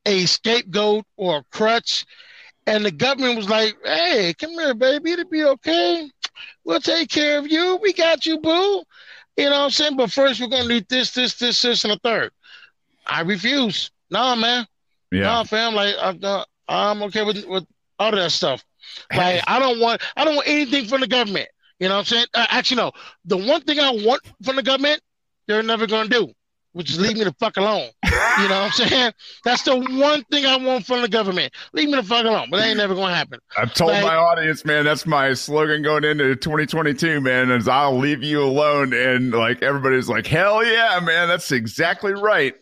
[0.05, 2.05] a scapegoat or a crutch,
[2.65, 6.09] and the government was like, "Hey, come here, baby, it'll be okay.
[6.63, 7.77] We'll take care of you.
[7.81, 8.83] We got you, boo."
[9.37, 9.97] You know what I'm saying?
[9.97, 12.31] But first, we're gonna need this, this, this, this, and a third.
[13.05, 13.91] I refuse.
[14.09, 14.65] Nah, man.
[15.11, 15.21] yeah.
[15.21, 17.65] No, fam, like I'm, uh, I'm okay with with
[17.99, 18.63] all of that stuff.
[19.15, 21.47] Like I don't want I don't want anything from the government.
[21.79, 22.25] You know what I'm saying?
[22.33, 22.91] Uh, actually, no.
[23.25, 25.01] The one thing I want from the government,
[25.47, 26.31] they're never gonna do,
[26.71, 27.89] which is leave me the fuck alone.
[28.03, 29.11] You know what I'm saying?
[29.43, 31.53] That's the one thing I want from the government.
[31.73, 32.47] Leave me the fuck alone.
[32.49, 33.39] But that ain't never gonna happen.
[33.57, 37.97] I've told Like- my audience, man, that's my slogan going into 2022, man, is I'll
[37.97, 38.93] leave you alone.
[38.93, 42.55] And like everybody's like, hell yeah, man, that's exactly right.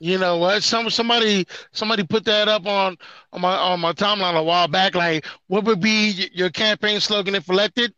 [0.00, 0.62] You know what?
[0.62, 2.96] Some somebody somebody put that up on
[3.32, 4.94] on my on my timeline a while back.
[4.94, 7.92] Like, what would be your campaign slogan if elected?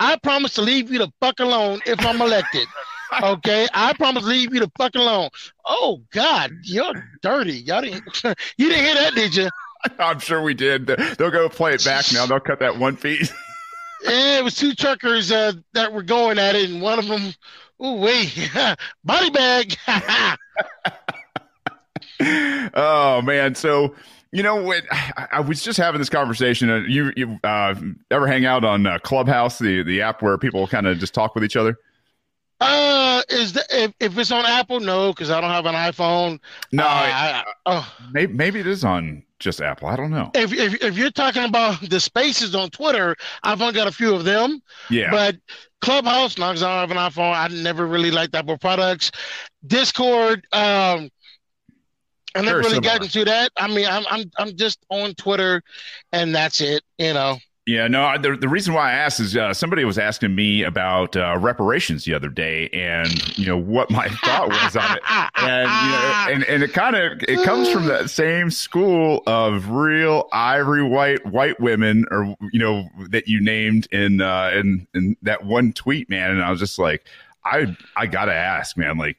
[0.00, 2.66] I promise to leave you the fuck alone if I'm elected.
[3.22, 5.28] Okay, I promise to leave you the fuck alone.
[5.66, 7.58] Oh God, you're dirty.
[7.58, 8.04] Y'all didn't.
[8.56, 9.50] you didn't hear that, did you?
[9.98, 10.86] I'm sure we did.
[10.86, 12.24] They'll go play it back now.
[12.24, 13.30] They'll cut that one piece.
[14.02, 17.34] yeah, it was two truckers uh, that were going at it, and one of them,
[17.78, 18.50] oh wait,
[19.04, 19.76] body bag.
[22.74, 23.94] Oh man, so
[24.32, 24.84] you know what?
[24.90, 26.70] I, I, was just having this conversation.
[26.70, 27.74] Uh, you you uh,
[28.10, 31.34] ever hang out on uh, Clubhouse, the the app where people kind of just talk
[31.34, 31.78] with each other?
[32.60, 36.38] Uh, is the, if, if it's on Apple, no, because I don't have an iPhone.
[36.70, 37.94] No, uh, I, oh.
[38.12, 39.88] maybe maybe it is on just Apple.
[39.88, 40.30] I don't know.
[40.34, 44.14] If, if if you're talking about the Spaces on Twitter, I've only got a few
[44.14, 44.62] of them.
[44.90, 45.36] Yeah, but
[45.80, 47.34] Clubhouse, no, because I don't have an iPhone.
[47.34, 49.10] I never really liked Apple products.
[49.66, 51.10] Discord, um,
[52.34, 53.52] I never really got into that.
[53.56, 55.62] I mean, I'm I'm I'm just on Twitter,
[56.12, 56.82] and that's it.
[56.98, 57.38] You know.
[57.64, 58.18] Yeah, no.
[58.18, 62.04] The, the reason why I asked is uh, somebody was asking me about uh, reparations
[62.04, 65.02] the other day, and you know what my thought was on it,
[65.36, 69.68] and you know, and, and it kind of it comes from that same school of
[69.70, 75.16] real ivory white white women, or you know that you named in uh, in in
[75.22, 76.32] that one tweet, man.
[76.32, 77.06] And I was just like,
[77.44, 79.18] I I gotta ask, man, like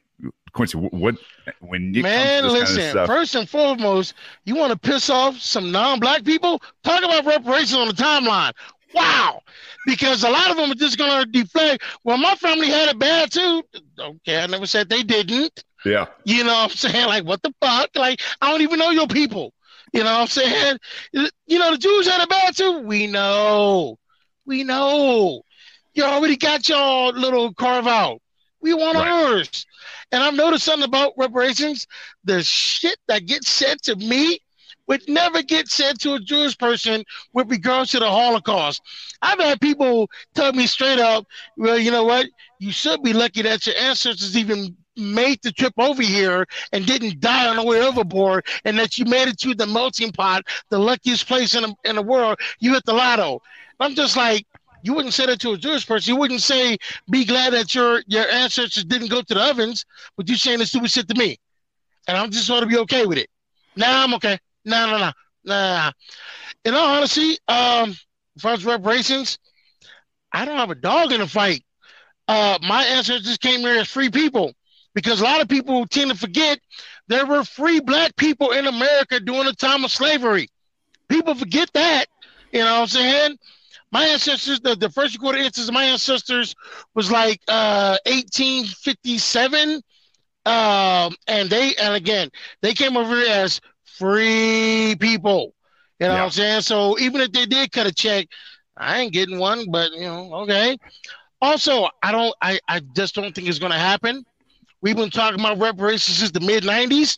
[0.54, 1.16] Quincy, what
[1.60, 2.76] when you man, listen.
[2.76, 4.14] Kind of first and foremost,
[4.44, 6.62] you want to piss off some non-black people?
[6.84, 8.52] Talk about reparations on the timeline.
[8.94, 9.42] Wow,
[9.84, 11.82] because a lot of them are just gonna deflect.
[12.04, 13.64] Well, my family had it bad too.
[13.98, 15.64] Okay, I never said they didn't.
[15.84, 17.06] Yeah, you know what I'm saying?
[17.06, 17.90] Like, what the fuck?
[17.96, 19.52] Like, I don't even know your people.
[19.92, 20.78] You know what I'm saying?
[21.12, 22.78] You know, the Jews had it bad too.
[22.80, 23.98] We know.
[24.46, 25.42] We know.
[25.94, 28.20] You already got your little carve out.
[28.64, 29.12] We want right.
[29.12, 29.66] ours.
[30.10, 31.86] And I've noticed something about reparations.
[32.24, 34.38] The shit that gets said to me
[34.86, 38.80] would never get said to a Jewish person with regards to the Holocaust.
[39.20, 41.26] I've had people tell me straight up,
[41.58, 42.26] well, you know what?
[42.58, 47.20] You should be lucky that your ancestors even made the trip over here and didn't
[47.20, 50.78] die on the way overboard, and that you made it to the melting pot, the
[50.78, 52.38] luckiest place in the, in the world.
[52.60, 53.42] You hit the lotto.
[53.78, 54.46] I'm just like,
[54.84, 56.12] you wouldn't say that to a Jewish person.
[56.12, 56.76] You wouldn't say,
[57.10, 60.68] "Be glad that your your ancestors didn't go to the ovens," but you saying this
[60.68, 61.38] stupid shit to me,
[62.06, 63.30] and I'm just going to be okay with it.
[63.76, 64.38] Nah, I'm okay.
[64.64, 65.12] Nah, nah, nah,
[65.44, 65.92] nah.
[66.66, 67.96] In all honesty, um,
[68.44, 69.38] as reparations,
[70.32, 71.64] I don't have a dog in the fight.
[72.28, 74.52] Uh, my ancestors came here as free people
[74.94, 76.58] because a lot of people tend to forget
[77.08, 80.48] there were free black people in America during the time of slavery.
[81.08, 82.06] People forget that.
[82.52, 83.38] You know what I'm saying?
[83.94, 86.56] My ancestors, the, the first recorded ancestors of my ancestors
[86.96, 89.80] was like uh, 1857.
[90.44, 92.28] Um, and they, and again,
[92.60, 95.54] they came over as free people.
[96.00, 96.18] You know yeah.
[96.18, 96.62] what I'm saying?
[96.62, 98.26] So even if they did cut a check,
[98.76, 100.76] I ain't getting one, but you know, okay.
[101.40, 104.26] Also, I don't, I, I just don't think it's going to happen.
[104.80, 107.16] We've been talking about reparations since the mid 90s.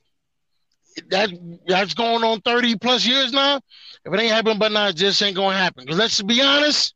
[1.09, 1.31] That
[1.67, 3.63] that's going on 30 plus years now.
[4.07, 5.85] If it ain't happening but now, it just ain't gonna happen.
[5.85, 6.95] Because let's just be honest.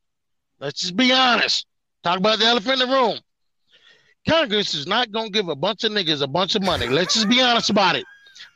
[0.60, 1.66] Let's just be honest.
[2.04, 3.18] Talk about the elephant in the room.
[4.28, 6.86] Congress is not gonna give a bunch of niggas a bunch of money.
[6.86, 8.04] Let's just be honest about it.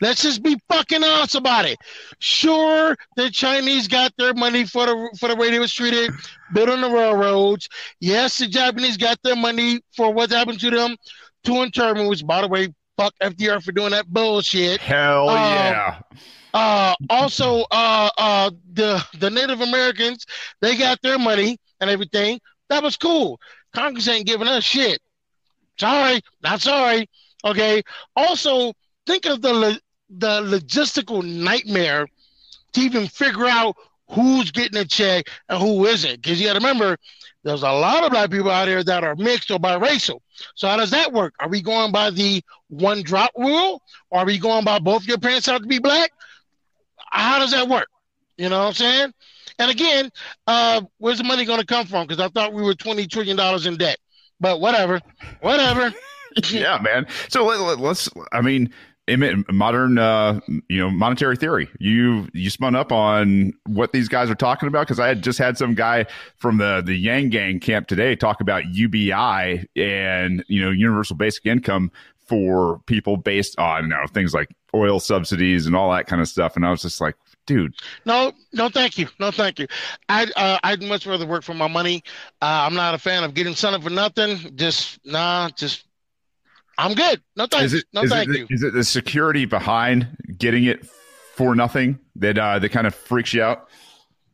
[0.01, 1.79] Let's just be fucking honest about it.
[2.21, 6.12] Sure, the Chinese got their money for the for the way they was treated,
[6.53, 7.69] building the railroads.
[7.99, 10.97] Yes, the Japanese got their money for what happened to them
[11.45, 14.81] to internment, which by the way, fuck FDR for doing that bullshit.
[14.81, 15.99] Hell um, yeah.
[16.55, 20.25] Uh, also, uh, uh, the the Native Americans
[20.61, 22.40] they got their money and everything.
[22.69, 23.40] That was cool.
[23.75, 25.01] Congress ain't giving us shit.
[25.79, 27.09] Sorry, not sorry.
[27.45, 27.83] Okay.
[28.14, 28.73] Also,
[29.07, 32.07] think of the the logistical nightmare
[32.73, 33.77] to even figure out
[34.11, 36.23] who's getting a check and who isn't.
[36.23, 36.97] Because you got to remember,
[37.43, 40.21] there's a lot of black people out here that are mixed or biracial.
[40.55, 41.35] So how does that work?
[41.40, 43.83] Are we going by the one drop rule?
[44.12, 46.12] Are we going by both your parents have to be black?
[47.14, 47.88] How does that work?
[48.37, 49.14] You know what I'm saying?
[49.59, 50.11] And again,
[50.46, 52.07] uh, where's the money going to come from?
[52.07, 53.98] Because I thought we were twenty trillion dollars in debt.
[54.40, 55.00] But whatever,
[55.40, 55.94] whatever.
[56.50, 57.07] yeah, man.
[57.29, 58.72] So let, us I mean,
[59.50, 61.68] modern, uh, you know, monetary theory.
[61.79, 65.38] You you spun up on what these guys are talking about because I had just
[65.38, 70.62] had some guy from the the Yang Gang camp today talk about UBI and you
[70.62, 71.92] know universal basic income
[72.27, 76.29] for people based on you know things like oil subsidies and all that kind of
[76.29, 76.57] stuff.
[76.57, 77.15] And I was just like,
[77.47, 77.75] dude.
[78.05, 79.09] No, no, thank you.
[79.21, 79.67] No, thank you.
[80.09, 82.03] I'd, uh, I'd much rather work for my money.
[82.43, 84.57] Uh, I'm not a fan of getting something for nothing.
[84.57, 85.85] Just, nah, just,
[86.77, 87.23] I'm good.
[87.37, 87.83] No, thank you.
[87.93, 88.47] No, thank it, you.
[88.51, 90.85] Is it the security behind getting it
[91.35, 93.69] for nothing that, uh, that kind of freaks you out?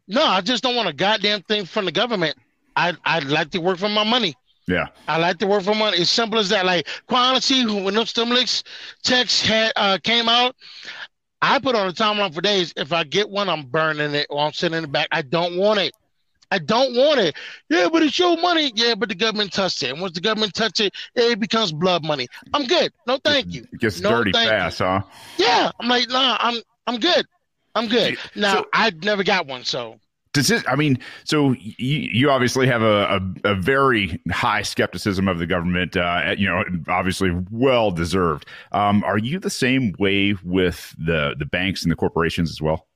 [0.09, 2.37] No, I just don't want a goddamn thing from the government.
[2.74, 4.35] I'd, I'd like to work for my money.
[4.70, 4.87] Yeah.
[5.09, 5.98] I like to work for money.
[5.98, 6.64] It's simple as that.
[6.64, 8.62] Like, honestly, when those stimulus
[9.02, 10.54] checks had uh, came out,
[11.42, 12.72] I put on a timeline for days.
[12.76, 15.09] If I get one, I'm burning it or I'm sitting in the back.
[15.11, 15.92] I don't want it.
[16.52, 17.37] I don't want it.
[17.68, 18.72] Yeah, but it's your money.
[18.74, 19.90] Yeah, but the government touched it.
[19.90, 22.26] And once the government touch it, it becomes blood money.
[22.52, 22.92] I'm good.
[23.06, 23.66] No, thank you.
[23.72, 24.87] It gets no, dirty fast, you.
[24.87, 25.02] huh?
[25.38, 25.70] Yeah.
[25.80, 27.24] I'm like, nah, I'm I'm good.
[27.74, 28.18] I'm good.
[28.35, 30.00] Now so, I never got one, so
[30.32, 35.28] does it i mean so you, you obviously have a, a, a, very high skepticism
[35.28, 40.34] of the government uh, you know obviously well deserved um, are you the same way
[40.44, 42.86] with the the banks and the corporations as well?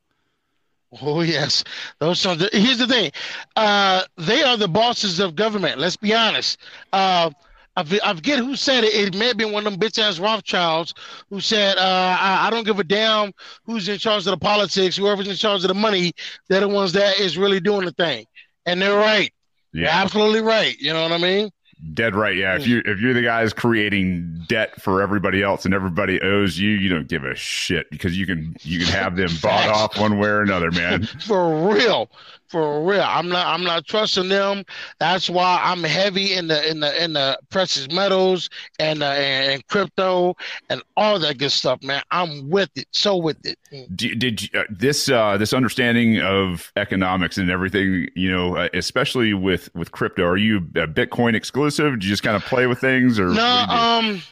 [1.02, 1.64] Oh yes.
[1.98, 3.10] Those are the, here's the thing.
[3.56, 6.58] Uh, they are the bosses of government let's be honest.
[6.92, 7.30] Uh,
[7.76, 8.94] I, forget who said it.
[8.94, 10.94] It may have been one of them bitch ass Rothschilds
[11.28, 13.32] who said, uh, I, I, don't give a damn
[13.64, 14.96] who's in charge of the politics.
[14.96, 16.12] Whoever's in charge of the money,
[16.48, 18.26] they're the ones that is really doing the thing.
[18.64, 19.32] And they're right.
[19.72, 19.86] Yeah.
[19.86, 20.78] They're absolutely right.
[20.78, 21.50] You know what I mean?
[21.92, 22.36] Dead right.
[22.36, 22.54] Yeah.
[22.54, 26.70] If you if you're the guys creating debt for everybody else and everybody owes you,
[26.70, 30.18] you don't give a shit because you can you can have them bought off one
[30.18, 31.04] way or another, man.
[31.26, 32.08] for real
[32.54, 33.02] for real.
[33.02, 34.62] I'm not I'm not trusting them.
[35.00, 39.66] That's why I'm heavy in the in the in the precious metals and uh, and
[39.66, 40.36] crypto
[40.70, 42.00] and all that good stuff, man.
[42.12, 42.86] I'm with it.
[42.92, 43.58] So with it.
[43.96, 48.68] Did, did you, uh, this uh, this understanding of economics and everything, you know, uh,
[48.72, 51.98] especially with with crypto, are you Bitcoin exclusive?
[51.98, 53.66] Do you just kind of play with things or no?
[53.68, 54.22] Um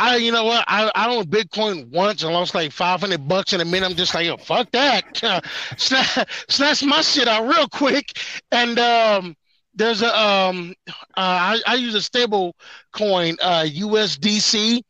[0.00, 0.64] I, you know what?
[0.68, 3.90] I, I owned Bitcoin once and lost like 500 bucks in a minute.
[3.90, 5.22] I'm just like, fuck that.
[5.82, 8.18] Uh, snatch my shit out real quick.
[8.50, 9.36] And um,
[9.74, 12.54] there's a, um, uh, I, I use a stable
[12.92, 14.82] coin, uh, USDC.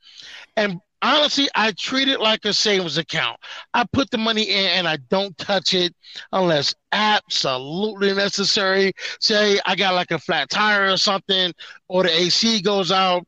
[0.57, 3.38] And honestly, I treat it like a savings account.
[3.75, 5.95] I put the money in and I don't touch it
[6.33, 8.93] unless absolutely necessary.
[9.21, 11.53] Say I got like a flat tire or something,
[11.88, 13.27] or the AC goes out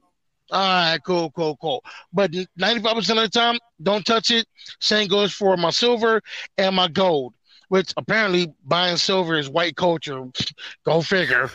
[0.54, 1.84] all right, cool, cool, cool.
[2.12, 4.46] But 95% of the time, don't touch it.
[4.80, 6.22] Same goes for my silver
[6.56, 7.34] and my gold,
[7.68, 10.24] which apparently buying silver is white culture.
[10.84, 11.50] Go figure.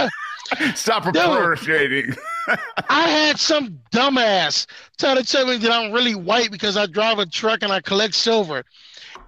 [0.74, 2.14] Stop appreciating.
[2.88, 4.66] I had some dumbass
[4.98, 7.82] try to tell me that I'm really white because I drive a truck and I
[7.82, 8.64] collect silver.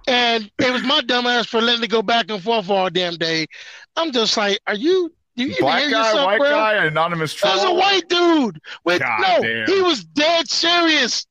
[0.07, 3.45] And it was my dumbass for letting it go back and forth all damn day.
[3.95, 6.49] I'm just like, are you Black guy, yourself, white bro?
[6.49, 7.55] guy, anonymous troll.
[7.55, 8.61] That was a white dude.
[8.83, 9.67] With, God no, damn.
[9.67, 11.25] he was dead serious.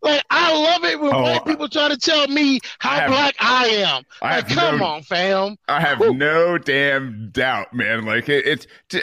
[0.00, 3.10] Like I love it when oh, white people try to tell me how I have,
[3.10, 4.04] black I am.
[4.22, 5.56] I like, come no, on, fam.
[5.66, 6.14] I have Woo.
[6.14, 8.04] no damn doubt, man.
[8.04, 8.66] Like it, it's.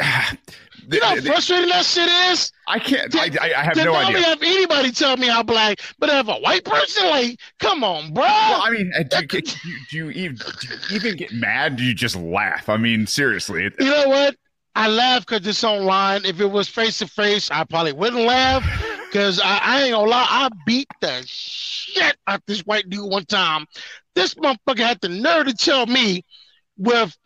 [0.89, 2.51] You know how frustrating that shit is.
[2.67, 3.15] I can't.
[3.15, 4.13] I, I, I have no idea.
[4.13, 7.83] Don't you have anybody tell me how black, but have a white person, like, come
[7.83, 8.23] on, bro.
[8.23, 11.75] Well, I mean, uh, do, do, do, you even, do you even get mad?
[11.75, 12.69] Do you just laugh?
[12.69, 13.63] I mean, seriously.
[13.79, 14.35] You know what?
[14.75, 16.25] I laugh because it's online.
[16.25, 18.63] If it was face to face, I probably wouldn't laugh
[19.09, 20.27] because I, I, ain't gonna lie.
[20.27, 23.65] I beat the shit out this white dude one time.
[24.15, 26.25] This motherfucker had the nerve to tell me
[26.77, 27.17] with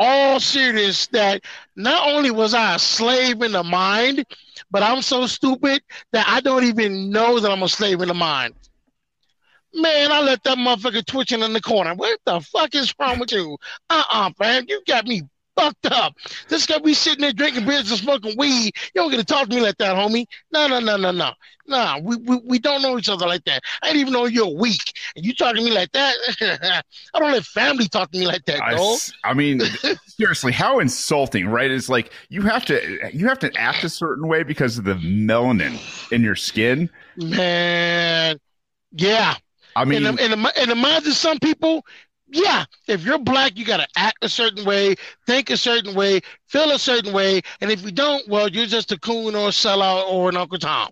[0.00, 1.44] all serious that
[1.76, 4.24] not only was I a slave in the mind,
[4.70, 5.82] but I'm so stupid
[6.12, 8.54] that I don't even know that I'm a slave in the mind.
[9.74, 11.94] Man, I let that motherfucker twitching in the corner.
[11.94, 13.58] What the fuck is wrong with you?
[13.90, 14.64] Uh-uh, man.
[14.68, 15.22] You got me
[15.60, 16.14] fucked up.
[16.48, 18.72] This guy be sitting there drinking beers and smoking weed.
[18.94, 20.26] You don't get to talk to me like that, homie.
[20.52, 21.32] No, no, no, no, no.
[21.66, 23.62] No, we, we, we don't know each other like that.
[23.82, 24.80] I didn't even know you're weak.
[25.14, 26.14] And you talking to me like that?
[27.14, 29.60] I don't let family talk to me like that, I, I mean,
[30.06, 31.70] seriously, how insulting, right?
[31.70, 34.94] It's like you have to you have to act a certain way because of the
[34.94, 35.78] melanin
[36.10, 36.90] in your skin.
[37.16, 38.38] Man,
[38.92, 39.36] yeah.
[39.76, 41.84] I mean, in the, in the, in the minds of some people,
[42.32, 44.94] yeah, if you're black, you got to act a certain way,
[45.26, 47.42] think a certain way, feel a certain way.
[47.60, 50.58] And if you don't, well, you're just a coon or a sellout or an Uncle
[50.58, 50.90] Tom.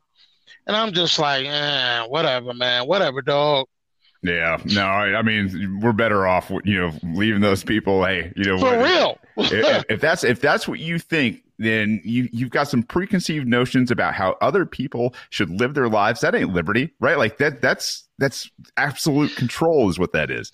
[0.66, 3.66] And I'm just like, eh, whatever, man, whatever, dog.
[4.22, 8.04] Yeah, no, I, I, mean, we're better off, you know, leaving those people.
[8.04, 9.18] Hey, you know, for what, real.
[9.36, 13.92] if, if that's if that's what you think, then you you've got some preconceived notions
[13.92, 16.20] about how other people should live their lives.
[16.22, 17.16] That ain't liberty, right?
[17.16, 17.62] Like that.
[17.62, 20.50] That's that's absolute control, is what that is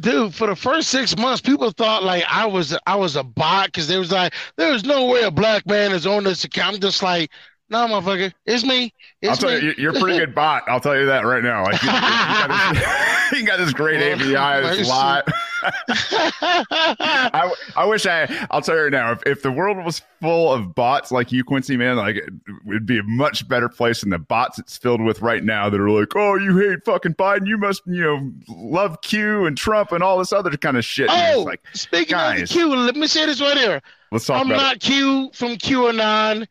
[0.00, 3.66] dude, for the first six months, people thought like I was I was a bot
[3.66, 6.76] because there was like, there was no way a black man is on this account.
[6.76, 7.30] I'm just like,
[7.70, 8.92] no, motherfucker, it's me.
[9.22, 9.66] It's I'll tell me.
[9.66, 10.64] you, you're a pretty good bot.
[10.66, 11.62] I'll tell you that right now.
[11.62, 15.28] Like, you, you, got, this, you got this great API, this lot.
[15.92, 18.46] I, I wish I.
[18.50, 19.12] I'll tell you right now.
[19.12, 22.30] If, if the world was full of bots like you, Quincy, man, like it
[22.64, 25.80] would be a much better place than the bots it's filled with right now that
[25.80, 29.92] are like, oh, you hate fucking Biden, you must, you know, love Q and Trump
[29.92, 31.08] and all this other kind of shit.
[31.10, 33.80] Oh, like, speaking guys, of Q, let me say this right here.
[34.12, 34.82] Let's talk I'm not it.
[34.82, 36.46] Q from QAnon.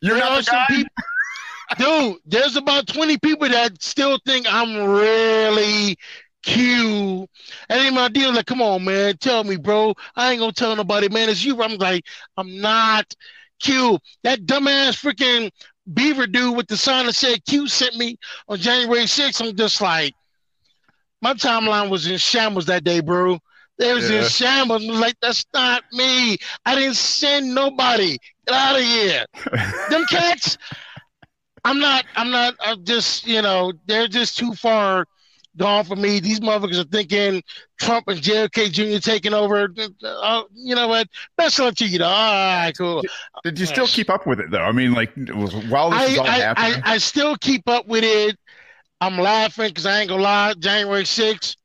[0.00, 0.66] You're there not the guy.
[0.68, 0.90] People,
[1.78, 5.96] dude, there's about 20 people that still think I'm really
[6.42, 7.26] Q.
[7.68, 9.94] And then my deal like, come on, man, tell me, bro.
[10.16, 11.28] I ain't gonna tell nobody, man.
[11.28, 11.62] It's you.
[11.62, 12.04] I'm like,
[12.36, 13.12] I'm not
[13.60, 13.98] Q.
[14.22, 15.50] That dumbass freaking
[15.92, 18.18] Beaver dude with the sign that said Q sent me
[18.48, 19.46] on January 6th.
[19.46, 20.14] I'm just like,
[21.22, 23.38] my timeline was in shambles that day, bro.
[23.78, 24.22] They was yeah.
[24.22, 24.84] in shambles.
[24.84, 26.36] I was like, that's not me.
[26.64, 28.18] I didn't send nobody.
[28.46, 29.24] Get out of here.
[29.90, 30.58] Them cats.
[31.64, 32.04] I'm not.
[32.14, 32.54] I'm not.
[32.60, 33.26] I'm just.
[33.26, 35.06] You know, they're just too far
[35.56, 36.20] gone for me.
[36.20, 37.42] These motherfuckers are thinking
[37.80, 38.98] Trump and JFK Jr.
[39.00, 39.72] taking over.
[40.02, 41.08] Uh, you know what?
[41.36, 41.98] Best luck to you.
[41.98, 42.06] Though.
[42.06, 43.02] All right, cool.
[43.44, 44.62] Did you still keep up with it though?
[44.62, 45.12] I mean, like
[45.68, 48.36] while this I, is all I, happening, I, I still keep up with it.
[49.00, 50.54] I'm laughing because I ain't gonna lie.
[50.58, 51.56] January 6th,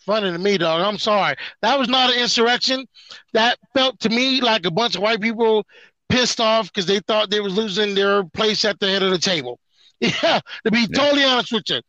[0.00, 0.82] funny to me, dog.
[0.82, 1.36] I'm sorry.
[1.62, 2.86] That was not an insurrection.
[3.32, 5.64] That felt to me like a bunch of white people
[6.08, 9.18] pissed off because they thought they was losing their place at the head of the
[9.18, 9.58] table.
[10.00, 10.86] Yeah, to be yeah.
[10.98, 11.80] totally honest with you.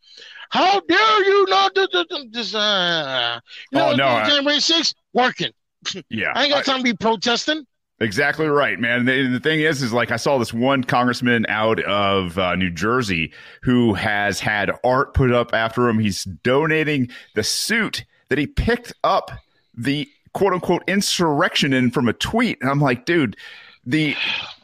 [0.50, 1.88] How dare you not do
[2.32, 2.56] this?
[2.56, 3.40] Uh,
[3.72, 5.52] you know, oh, no, January 6th, working.
[6.10, 6.32] Yeah.
[6.34, 7.64] I ain't got time I, to be protesting.
[8.00, 9.06] Exactly right, man.
[9.06, 12.72] The, the, thing is, is like I saw this one congressman out of uh, New
[12.72, 13.32] Jersey
[13.62, 16.00] who has had art put up after him.
[16.00, 19.32] He's donating the suit that he picked up
[19.76, 22.58] the quote unquote insurrection in from a tweet.
[22.62, 23.38] And I'm like, dude,
[23.86, 24.16] the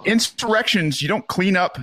[0.06, 1.78] insurrections you don't clean up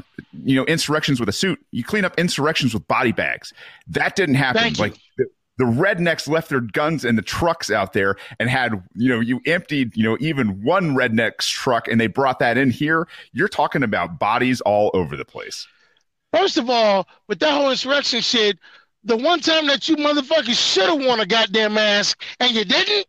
[0.45, 1.59] you know insurrections with a suit.
[1.71, 3.53] You clean up insurrections with body bags.
[3.89, 4.75] That didn't happen.
[4.75, 5.27] Like the,
[5.59, 9.41] the, rednecks left their guns in the trucks out there and had you know you
[9.47, 13.09] emptied you know even one redneck's truck and they brought that in here.
[13.33, 15.67] You're talking about bodies all over the place.
[16.33, 18.59] First of all with that whole insurrection shit
[19.05, 23.07] the one time that you motherfuckers should have worn a goddamn mask and you didn't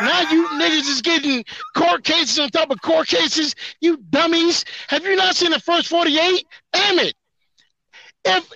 [0.00, 3.54] now you niggas is getting court cases on top of court cases.
[3.80, 4.64] You dummies.
[4.88, 6.44] Have you not seen the first 48?
[6.72, 7.14] Damn it.
[8.24, 8.50] If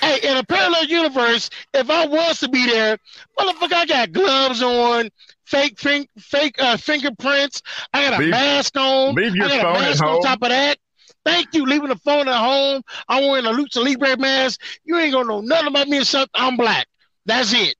[0.00, 2.96] hey, in a parallel universe, if I was to be there,
[3.38, 5.10] motherfucker, I got gloves on,
[5.44, 7.62] fake fake, fake uh, fingerprints.
[7.92, 9.14] I got a leave, mask on.
[9.14, 10.16] Leave your I got phone a mask at home.
[10.16, 10.78] on top of that.
[11.24, 12.82] Thank you, leaving the phone at home.
[13.08, 14.60] I'm wearing a Lucha Libre mask.
[14.84, 16.86] You ain't gonna know nothing about me except I'm black.
[17.26, 17.74] That's it.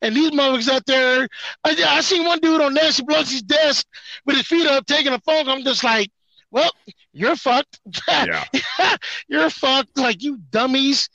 [0.00, 1.28] And these motherfuckers out there,
[1.64, 3.86] I, I seen one dude on Nancy Pelosi's desk
[4.24, 5.48] with his feet up taking a phone.
[5.48, 6.10] I'm just like,
[6.50, 6.70] well,
[7.12, 7.80] you're fucked.
[8.08, 8.44] Yeah.
[9.28, 9.98] you're fucked.
[9.98, 11.08] Like you dummies.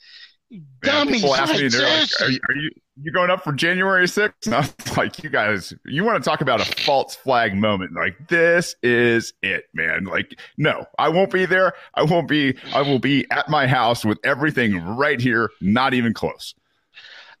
[0.82, 1.24] dummies.
[1.24, 2.70] Ask me, like, are you, are you
[3.02, 4.32] you going up for January 6th?
[4.46, 7.92] And I was like, you guys, you want to talk about a false flag moment.
[7.94, 10.04] Like, this is it, man.
[10.04, 11.72] Like, no, I won't be there.
[11.94, 16.12] I won't be, I will be at my house with everything right here, not even
[16.12, 16.54] close.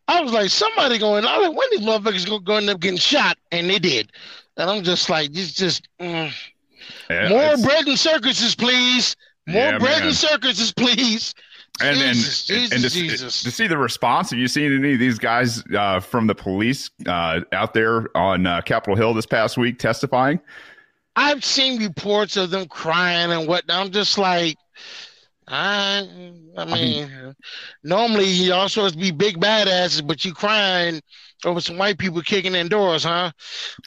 [0.06, 2.80] I was like, somebody going, I was like, when these motherfuckers going to end up
[2.80, 3.38] getting shot?
[3.52, 4.12] And they did.
[4.56, 6.32] And I'm just like, it's just mm.
[7.08, 9.16] yeah, more bread and circuses, please.
[9.46, 10.08] More yeah, bread man.
[10.08, 11.34] and circuses, please.
[11.80, 13.42] And then, Jesus, and, and to, Jesus.
[13.42, 16.88] to, see the response, have you seen any of these guys uh, from the police
[17.06, 20.38] uh, out there on uh, Capitol Hill this past week testifying?
[21.16, 23.86] I've seen reports of them crying and whatnot.
[23.86, 24.56] I'm just like,
[25.46, 26.08] I,
[26.56, 27.34] I mean,
[27.82, 31.00] normally y'all supposed to be big badasses, but you crying
[31.44, 33.30] over some white people kicking in doors, huh?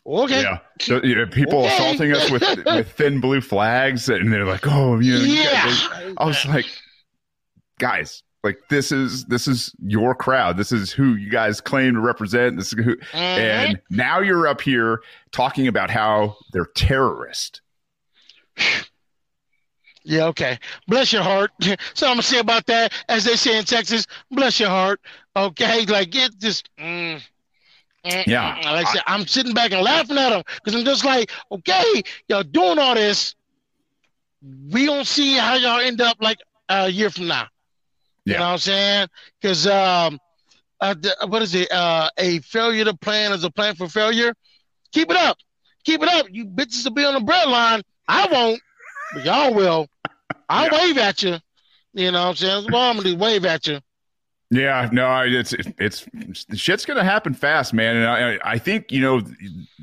[0.05, 0.41] Okay.
[0.43, 0.59] Yeah.
[0.79, 1.75] So, you know, people okay.
[1.75, 5.67] assaulting us with with thin blue flags, and they're like, "Oh, you know." Yeah.
[6.05, 6.65] You I was like,
[7.79, 10.57] guys, like this is this is your crowd.
[10.57, 12.57] This is who you guys claim to represent.
[12.57, 13.17] This is who, mm-hmm.
[13.17, 15.01] and now you're up here
[15.31, 17.61] talking about how they're terrorists.
[20.07, 20.57] Yeah, okay.
[20.87, 21.51] Bless your heart.
[21.93, 25.01] So I'm gonna say about that, as they say in Texas, bless your heart.
[25.35, 26.69] Okay, like it just.
[26.77, 27.21] Mm,
[28.05, 28.55] mm, yeah.
[28.57, 28.65] Mm.
[28.65, 32.03] Like I said, I'm sitting back and laughing at them because I'm just like, okay,
[32.29, 33.35] y'all doing all this.
[34.71, 36.37] We don't see how y'all end up like
[36.69, 37.47] a year from now.
[38.23, 38.39] You yeah.
[38.39, 39.07] know what I'm saying?
[39.41, 40.19] Because um,
[40.79, 40.95] uh,
[41.27, 41.71] what is it?
[41.71, 44.33] Uh, a failure to plan is a plan for failure.
[44.91, 45.37] Keep it up.
[45.83, 46.27] Keep it up.
[46.29, 47.81] You bitches will be on the breadline.
[48.07, 48.61] I won't,
[49.13, 49.87] but y'all will.
[50.49, 50.85] I'll yeah.
[50.85, 51.37] wave at you.
[51.93, 52.61] You know what I'm saying?
[52.63, 53.79] That's what I'm gonna do, wave at you.
[54.49, 56.05] Yeah, no, it's it's
[56.53, 57.97] shit's gonna happen fast, man.
[57.97, 59.21] And I I think you know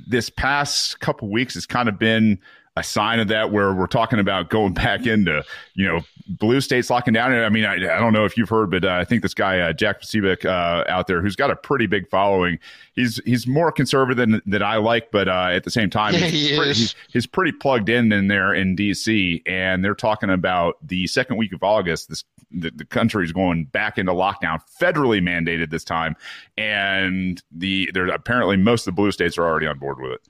[0.06, 2.38] this past couple weeks has kind of been
[2.76, 5.44] a sign of that where we're talking about going back into,
[5.74, 7.32] you know, blue states locking down.
[7.32, 9.60] I mean, I, I don't know if you've heard, but uh, I think this guy,
[9.60, 12.58] uh, Jack Posobiec, uh, out there who's got a pretty big following.
[12.94, 16.20] He's, he's more conservative than, than I like, but uh, at the same time, Yeah,
[16.20, 19.42] he's, he pretty, he's, he's pretty plugged in in there in DC.
[19.46, 23.66] And they're talking about the second week of August, this, the, the country is going
[23.66, 26.16] back into lockdown, federally mandated this time.
[26.56, 30.20] And the, there apparently most of the blue states are already on board with it.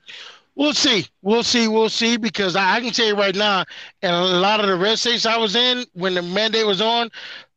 [0.57, 1.07] We'll see.
[1.23, 1.69] We'll see.
[1.69, 2.17] We'll see.
[2.17, 3.65] Because I, I can tell you right now,
[4.03, 7.11] and a lot of the red states I was in when the mandate was on,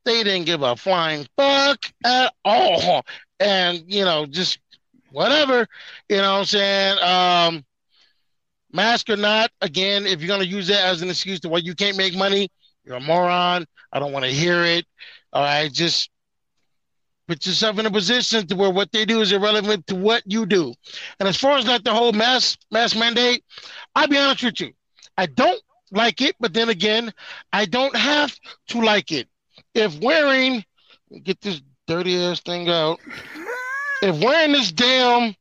[0.06, 3.06] they didn't give a flying fuck at all.
[3.40, 4.60] And, you know, just
[5.12, 5.68] whatever.
[6.10, 7.00] You know what I'm saying?
[7.00, 7.66] Um,
[8.72, 11.60] mask or not, again, if you're going to use that as an excuse to why
[11.60, 12.50] you can't make money,
[12.84, 13.66] you're a moron.
[13.92, 14.86] I don't want to hear it.
[15.34, 15.72] All right.
[15.72, 16.10] Just
[17.28, 20.46] put yourself in a position to where what they do is irrelevant to what you
[20.46, 20.74] do.
[21.20, 23.44] And as far as like the whole mass mask mandate,
[23.96, 24.72] I'll be honest with you,
[25.18, 25.62] I don't
[25.92, 27.14] like it, but then again,
[27.54, 28.38] I don't have
[28.70, 29.28] to like it.
[29.74, 30.64] If wearing,
[31.24, 33.00] get this dirty ass thing out.
[34.02, 35.36] If wearing this damn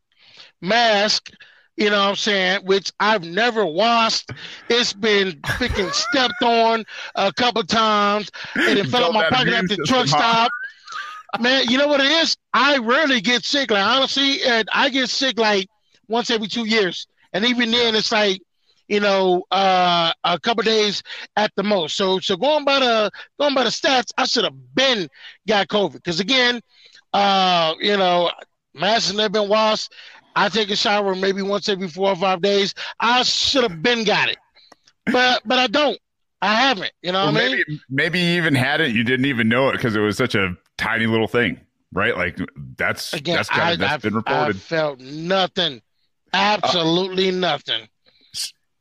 [0.63, 1.31] mask,
[1.77, 4.31] you know what I'm saying, which I've never washed,
[4.71, 6.85] it's been freaking stepped on
[7.15, 10.51] a couple times, and it fell out my pocket at the truck stop.
[11.41, 12.37] Man, you know what it is?
[12.53, 13.71] I rarely get sick.
[13.71, 15.69] Like honestly, and I get sick like
[16.09, 18.41] once every two years, and even then, it's like
[18.89, 21.03] you know uh, a couple days
[21.37, 21.97] at the most.
[21.97, 25.09] So, so going by the going by the stats, I should have been
[25.49, 26.61] got COVID because again,
[27.13, 28.31] uh, you know,
[28.75, 29.93] mask has never been washed.
[30.35, 32.75] I take a shower maybe once every four or five days.
[33.01, 34.39] I should have been got it,
[35.07, 35.99] but but I don't.
[36.43, 36.93] I haven't.
[37.03, 37.59] You know Or what I mean?
[37.59, 40.35] maybe maybe you even had it, you didn't even know it because it was such
[40.35, 41.61] a tiny little thing,
[41.93, 42.17] right?
[42.17, 42.39] Like
[42.77, 44.57] that's Again, that's kind I, of that's I've- been I reported.
[44.61, 45.83] felt nothing,
[46.33, 47.89] absolutely nothing.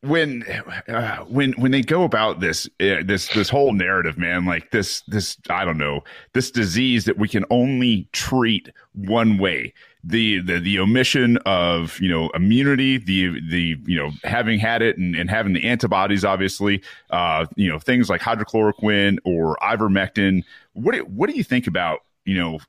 [0.02, 0.44] when
[0.88, 5.00] uh, when when they go about this uh, this this whole narrative man like this
[5.08, 6.02] this i don't know
[6.34, 9.72] this disease that we can only treat one way
[10.06, 14.96] the the the omission of you know immunity the the you know having had it
[14.96, 16.80] and, and having the antibodies obviously
[17.10, 20.44] uh you know things like hydrochloroquine or ivermectin
[20.74, 22.60] what do, what do you think about you know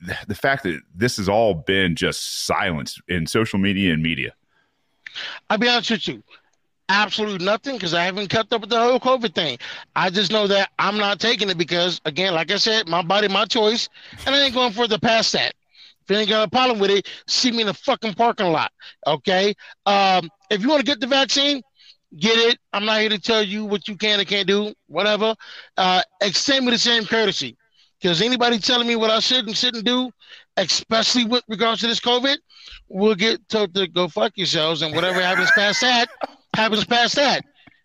[0.00, 4.34] the, the fact that this has all been just silenced in social media and media
[5.50, 6.22] I'll be honest with you.
[6.88, 9.58] Absolutely nothing because I haven't kept up with the whole COVID thing.
[9.96, 13.28] I just know that I'm not taking it because, again, like I said, my body,
[13.28, 13.88] my choice,
[14.26, 15.54] and I ain't going further past that.
[16.12, 18.70] You ain't got a problem with it, see me in the fucking parking lot.
[19.06, 19.54] Okay.
[19.86, 21.62] Um, if you want to get the vaccine,
[22.18, 22.58] get it.
[22.74, 25.34] I'm not here to tell you what you can and can't do, whatever.
[25.76, 27.56] Uh, extend me the same courtesy.
[27.98, 30.10] Because anybody telling me what I should and shouldn't do,
[30.56, 32.36] especially with regards to this COVID,
[32.88, 36.08] we'll get told to go fuck yourselves and whatever happens past that
[36.54, 37.44] happens past that.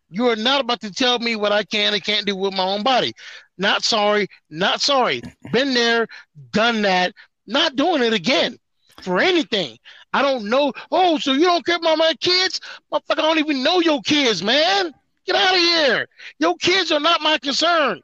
[0.10, 2.64] You are not about to tell me what I can and can't do with my
[2.64, 3.14] own body.
[3.58, 5.22] Not sorry, not sorry.
[5.52, 6.08] Been there,
[6.52, 7.14] done that,
[7.48, 8.58] not doing it again
[9.02, 9.78] for anything.
[10.14, 10.74] I don't know.
[10.92, 12.60] Oh, so you don't care about my kids?
[12.92, 14.94] Motherfucker, I don't even know your kids, man.
[15.26, 16.08] Get out of here.
[16.40, 18.02] Your kids are not my concern.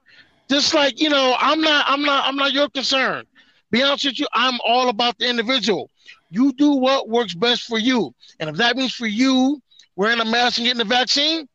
[0.50, 3.26] Just like, you know, I'm not, I'm not, I'm not your concern.
[3.72, 5.90] Be honest with you, I'm all about the individual.
[6.30, 8.14] You do what works best for you.
[8.40, 9.62] And if that means for you
[9.96, 11.48] wearing a mask and getting the vaccine,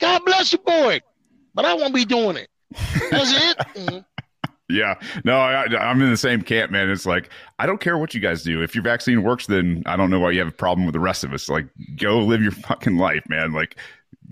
[0.00, 1.00] God bless you, boy.
[1.54, 2.48] But I won't be doing it.
[3.10, 3.58] That's it.
[3.78, 3.98] Mm-hmm.
[4.70, 6.90] Yeah, no, I, I'm in the same camp, man.
[6.90, 8.62] It's like I don't care what you guys do.
[8.62, 11.00] If your vaccine works, then I don't know why you have a problem with the
[11.00, 11.48] rest of us.
[11.48, 11.66] Like,
[11.96, 13.52] go live your fucking life, man.
[13.52, 13.76] Like,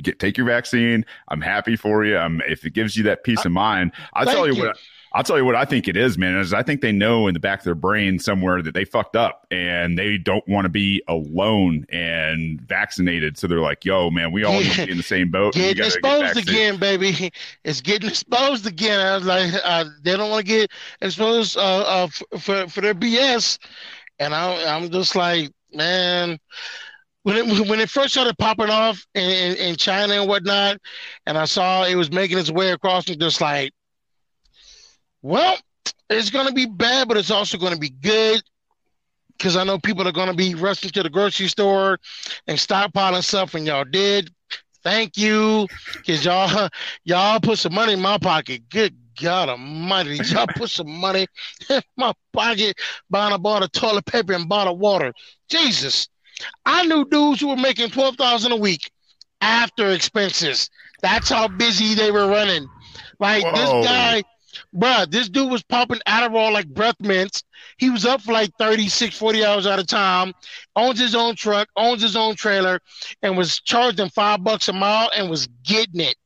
[0.03, 1.07] get take your vaccine.
[1.28, 2.18] I'm happy for you.
[2.18, 3.93] I'm if it gives you that peace of mind.
[4.12, 4.62] I'll tell you, you.
[4.64, 4.78] what.
[5.17, 6.37] I'll tell you what I think it is, man.
[6.37, 9.17] Is I think they know in the back of their brain somewhere that they fucked
[9.17, 13.39] up and they don't want to be alone and vaccinated.
[13.39, 15.55] So they're like, "Yo, man, we all need to be in the same boat.
[15.55, 17.33] Getting get exposed vaccinated." again, baby.
[17.64, 19.01] It's getting exposed again.
[19.01, 22.09] I was like, uh, they don't want to get exposed uh, uh,
[22.39, 23.59] for for their BS,
[24.19, 26.39] and I, I'm just like, man.
[27.23, 30.77] When it when it first started popping off in, in, in China and whatnot,
[31.25, 33.73] and I saw it was making its way across, and just like,
[35.27, 35.57] well,
[36.09, 38.41] it's gonna be bad, but it's also gonna be good
[39.37, 41.99] because I know people are gonna be rushing to the grocery store
[42.47, 44.31] and stockpiling stuff, and y'all did.
[44.85, 45.66] Thank you,
[46.07, 46.68] cause y'all
[47.05, 48.68] y'all put some money in my pocket.
[48.70, 51.27] Good God Almighty, y'all put some money
[51.70, 52.79] in my pocket
[53.11, 55.12] buying a bottle of toilet paper and bottle of water.
[55.49, 56.09] Jesus,
[56.64, 58.93] I knew dudes who were making twelve thousand a week
[59.41, 60.70] after expenses.
[61.03, 62.68] That's how busy they were running.
[63.18, 63.53] Like Whoa.
[63.53, 64.22] this guy,
[64.77, 67.43] Bruh, this dude was popping Adderall like breath mints.
[67.79, 70.35] He was up for like 36, 40 hours at a time,
[70.74, 72.81] owns his own truck, owns his own trailer,
[73.22, 76.16] and was charging five bucks a mile and was getting it.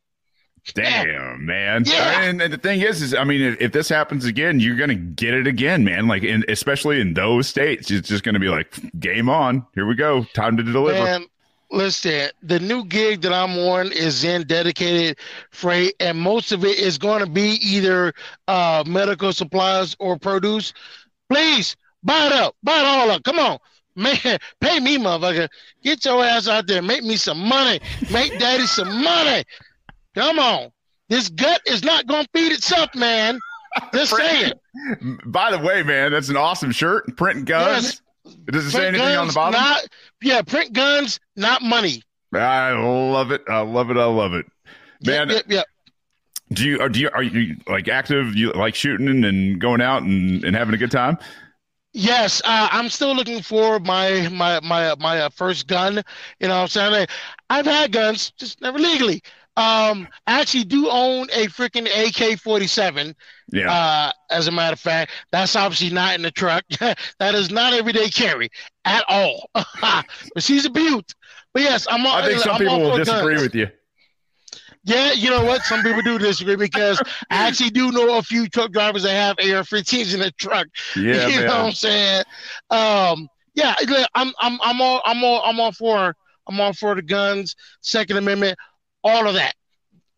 [0.74, 1.84] Damn, man.
[1.86, 2.22] Yeah.
[2.22, 4.94] And, and the thing is, is I mean, if, if this happens again, you're gonna
[4.94, 6.06] get it again, man.
[6.06, 9.66] Like, in, especially in those states, it's just gonna be like, game on.
[9.74, 10.24] Here we go.
[10.34, 11.02] Time to deliver.
[11.02, 11.26] Man,
[11.70, 15.18] listen, the new gig that I'm on is in dedicated
[15.50, 18.12] freight, and most of it is going to be either
[18.48, 20.72] uh, medical supplies or produce.
[21.28, 23.22] Please buy it up, buy it all up.
[23.24, 23.58] Come on.
[23.96, 24.16] Man,
[24.60, 25.48] pay me, motherfucker.
[25.82, 26.82] Get your ass out there.
[26.82, 27.80] Make me some money.
[28.12, 29.44] Make daddy some money.
[30.14, 30.70] Come on.
[31.08, 33.38] This gut is not going to feed itself, man.
[33.92, 34.52] Just saying.
[35.26, 37.16] By the way, man, that's an awesome shirt.
[37.16, 37.84] Print guns.
[37.84, 38.02] Does
[38.48, 39.60] it say Print anything on the bottom?
[39.60, 39.86] Not,
[40.22, 42.02] yeah, print guns, not money.
[42.34, 43.42] I love it.
[43.48, 43.96] I love it.
[43.96, 44.46] I love it.
[45.04, 45.66] Man, Yep, yep, yep.
[46.52, 48.34] do you are do you are you like active?
[48.36, 51.18] You like shooting and going out and, and having a good time?
[51.92, 56.02] Yes, uh, I'm still looking for my my my my uh, first gun.
[56.38, 57.06] You know, what I'm saying
[57.48, 59.22] I've had guns, just never legally.
[59.60, 63.14] Um, I actually do own a freaking AK-47.
[63.52, 63.70] Yeah.
[63.70, 66.64] Uh, as a matter of fact, that's obviously not in the truck.
[66.78, 68.48] that is not everyday carry
[68.84, 69.50] at all.
[69.54, 70.06] but
[70.38, 71.12] she's a beaut.
[71.52, 72.06] But yes, I'm.
[72.06, 73.42] all- I think some I'm people will disagree guns.
[73.42, 73.68] with you.
[74.84, 75.62] Yeah, you know what?
[75.62, 76.98] Some people do disagree because
[77.30, 80.68] I actually do know a few truck drivers that have AR-15s in their truck.
[80.96, 81.46] Yeah, you man.
[81.46, 82.24] know what I'm saying?
[82.70, 83.74] Um, yeah,
[84.14, 88.16] I'm I'm I'm all I'm all I'm all for I'm all for the guns, Second
[88.16, 88.58] Amendment,
[89.04, 89.54] all of that.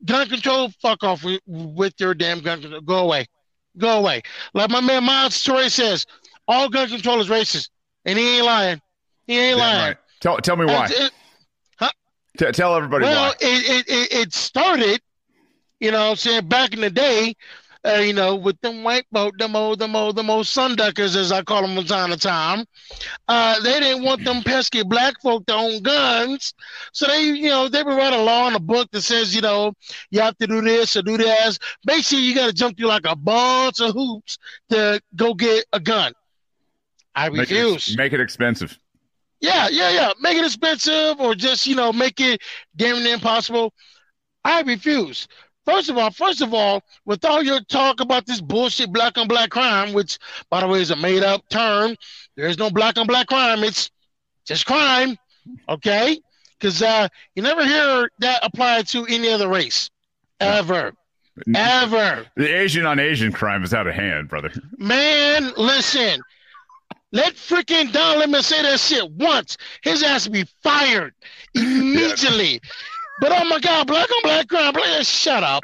[0.05, 2.81] Gun control, fuck off with, with your damn gun control.
[2.81, 3.27] Go away.
[3.79, 4.23] Go away.
[4.53, 6.07] Like my man Maj Toure says,
[6.49, 7.71] all gun control is racist.
[8.05, 8.81] And he ain't lying.
[9.27, 9.89] He ain't lying.
[9.89, 9.97] right.
[10.21, 10.89] Tell tell me why.
[10.91, 11.13] It-
[12.39, 13.35] T- tell everybody well, why.
[13.47, 15.03] it, it, it, it started,
[15.81, 17.35] you know I'm saying, back in the day,
[17.87, 21.33] uh, you know, with them white boat, them old, them old, them old sunduckers, as
[21.33, 22.65] I call them from time to time.
[23.29, 26.55] Uh, they didn't want them pesky black folk to own guns.
[26.93, 29.41] So they, you know, they would write a law in a book that says, you
[29.41, 29.73] know,
[30.11, 31.59] you have to do this or do that.
[31.85, 34.39] Basically, you got to jump through like a bunch of hoops
[34.71, 36.13] to go get a gun.
[37.15, 37.89] I Make refuse.
[37.91, 38.79] it, make it expensive.
[39.41, 40.13] Yeah, yeah, yeah.
[40.21, 42.41] Make it expensive or just, you know, make it
[42.77, 43.75] damn near impossible.
[44.45, 45.27] I refuse.
[45.65, 49.29] First of all, first of all, with all your talk about this bullshit black on
[49.29, 50.19] black crime, which
[50.51, 51.97] by the way is a made up term,
[52.37, 53.63] there's no black on black crime.
[53.63, 53.91] It's
[54.45, 55.17] just crime.
[55.69, 56.21] Okay?
[56.59, 59.91] Because uh, you never hear that applied to any other race.
[60.41, 60.93] Ever.
[61.55, 62.27] Ever.
[62.37, 64.53] The Asian on Asian crime is out of hand, brother.
[64.79, 66.21] Man, listen.
[67.13, 69.59] Let freaking Don Lemon say that shit once.
[69.83, 71.15] His ass be fired
[71.55, 72.61] immediately.
[73.23, 74.73] But oh my God, black on black crime.
[74.73, 75.63] Black, shut up.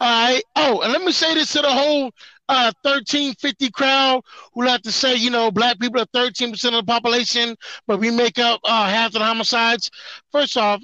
[0.00, 0.42] All right.
[0.56, 2.06] Oh, and let me say this to the whole
[2.48, 6.82] uh 1350 crowd who like to say, you know, black people are 13% of the
[6.82, 7.54] population,
[7.86, 9.88] but we make up uh, half of the homicides.
[10.32, 10.82] First off,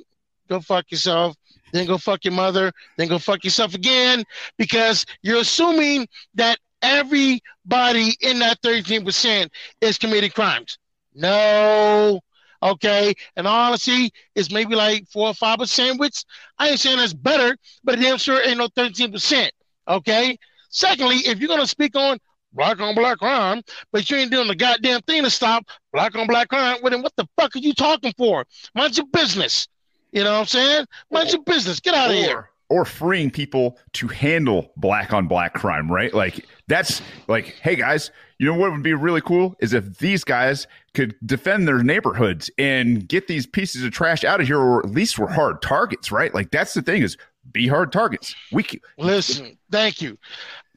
[0.49, 1.35] go fuck yourself.
[1.73, 2.71] Then go fuck your mother.
[2.97, 4.23] Then go fuck yourself again
[4.57, 6.07] because you're assuming
[6.37, 9.49] that everybody in that 13%
[9.81, 10.79] is committing crimes.
[11.17, 12.21] No.
[12.65, 13.15] Okay.
[13.37, 16.25] And honestly, it's maybe like four or five percent, which
[16.59, 19.51] I ain't saying that's better, but damn sure ain't no 13%.
[19.87, 20.39] Okay.
[20.71, 22.19] Secondly, if you're gonna speak on
[22.55, 23.63] black on black crime,
[23.93, 27.03] but you ain't doing the goddamn thing to stop black on black crime, well then
[27.03, 28.45] what the fuck are you talking for?
[28.75, 29.69] Mind your business.
[30.13, 30.87] You know what I'm saying?
[31.11, 31.81] Mind your business.
[31.81, 32.49] Get out of here.
[32.69, 36.13] Or freeing people to handle black on black crime, right?
[36.15, 40.25] Like that's like, hey guys, you know what would be really cool is if these
[40.25, 44.81] guys could defend their neighborhoods and get these pieces of trash out of here, or
[44.81, 46.35] at least we're hard targets, right?
[46.35, 47.17] Like that's the thing is
[47.53, 48.35] be hard targets.
[48.53, 50.19] We c- Listen, thank you.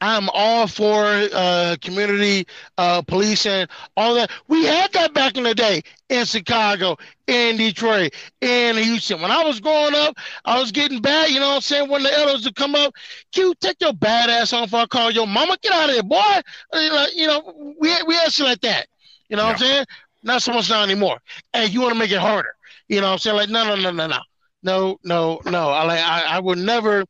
[0.00, 2.46] I'm all for uh, community
[2.76, 4.30] uh, policing, all that.
[4.46, 6.96] We had that back in the day in Chicago,
[7.26, 9.20] in Detroit, in Houston.
[9.20, 11.30] When I was growing up, I was getting bad.
[11.30, 11.88] You know what I'm saying?
[11.90, 12.94] When the elders would come up,
[13.32, 15.56] Q, take your bad ass on before I call your mama.
[15.62, 16.40] Get out of here, boy.
[16.72, 18.86] Uh, You know, we we had shit like that.
[19.28, 19.84] You know what I'm saying?
[20.22, 21.18] Not so much now anymore.
[21.52, 22.54] And you want to make it harder.
[22.88, 23.36] You know what I'm saying?
[23.36, 24.18] Like, no, no, no, no, no.
[24.62, 25.70] No, no, no.
[25.70, 27.04] I like I, I would never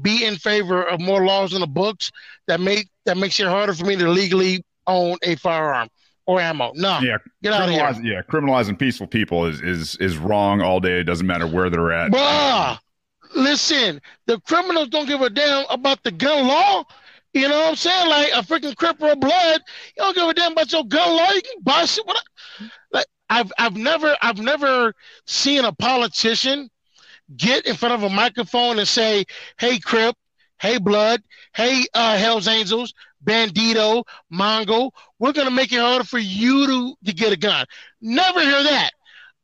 [0.00, 2.10] be in favor of more laws in the books
[2.48, 5.88] that make that makes it harder for me to legally own a firearm
[6.26, 6.72] or ammo.
[6.74, 10.80] No, yeah, get out of here, yeah, criminalizing peaceful people is is is wrong all
[10.80, 11.00] day.
[11.00, 12.10] It doesn't matter where they're at.
[12.10, 12.78] bruh.
[13.34, 16.84] Listen, the criminals don't give a damn about the gun law.
[17.32, 18.10] You know what I'm saying?
[18.10, 19.62] Like a freaking crip or a blood,
[19.96, 21.30] you don't give a damn about your gun law.
[21.30, 22.06] You can buy shit.
[22.06, 22.22] What?
[22.92, 24.92] Like I've I've never I've never
[25.26, 26.68] seen a politician
[27.36, 29.24] get in front of a microphone and say,
[29.58, 30.16] "Hey, crip."
[30.62, 31.20] hey Blood,
[31.56, 37.12] hey uh, Hell's Angels, Bandito, Mongo, we're gonna make it harder for you to, to
[37.12, 37.66] get a gun.
[38.00, 38.92] Never hear that.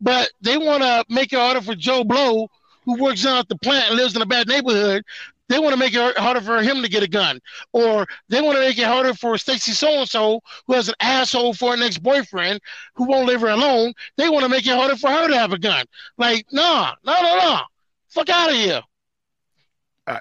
[0.01, 2.49] But they want to make it harder for Joe Blow,
[2.85, 5.03] who works down at the plant and lives in a bad neighborhood.
[5.49, 7.41] They want to make it harder for him to get a gun,
[7.73, 10.95] or they want to make it harder for Stacy so and so, who has an
[11.01, 12.61] asshole for an ex boyfriend
[12.95, 13.95] who won't leave her alone.
[14.17, 15.87] They want to make it harder for her to have a gun.
[16.19, 17.61] Like, nah, no, no, no,
[18.09, 18.83] fuck out of here.
[20.07, 20.19] Uh,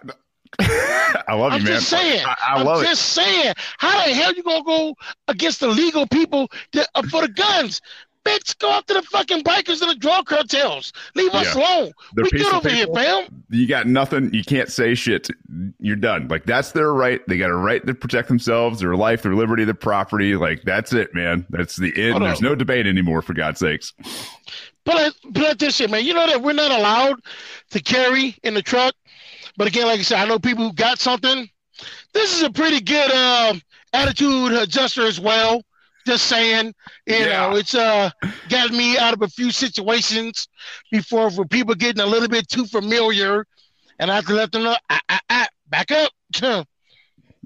[0.59, 1.73] I love I'm you, man.
[1.75, 2.25] just saying.
[2.25, 3.53] I, I am love just saying.
[3.77, 4.95] How the hell you gonna go
[5.27, 7.81] against the legal people that, uh, for the guns?
[8.25, 10.91] Bitch, go after the fucking bikers and the drug cartels.
[11.15, 11.93] Leave us alone.
[12.13, 12.97] They're we good over people.
[12.97, 13.45] here, fam.
[13.49, 14.33] You got nothing.
[14.33, 15.29] You can't say shit.
[15.79, 16.27] You're done.
[16.27, 17.21] Like that's their right.
[17.27, 20.35] They got a right to protect themselves, their life, their liberty, their property.
[20.35, 21.45] Like that's it, man.
[21.49, 22.13] That's the end.
[22.13, 22.45] Hold There's on.
[22.45, 23.93] no debate anymore, for God's sakes.
[24.87, 26.05] But I, but I this shit, man.
[26.05, 27.19] You know that we're not allowed
[27.71, 28.95] to carry in the truck.
[29.57, 31.49] But again, like I said, I know people who got something.
[32.13, 33.61] This is a pretty good um,
[33.93, 35.61] attitude adjuster as well.
[36.07, 36.73] Just saying,
[37.07, 37.27] you Yeah.
[37.27, 38.11] know, it's uh
[38.47, 40.47] got me out of a few situations
[40.91, 43.45] before for people getting a little bit too familiar,
[43.99, 46.11] and I have to let them know, ah, ah, ah, back up.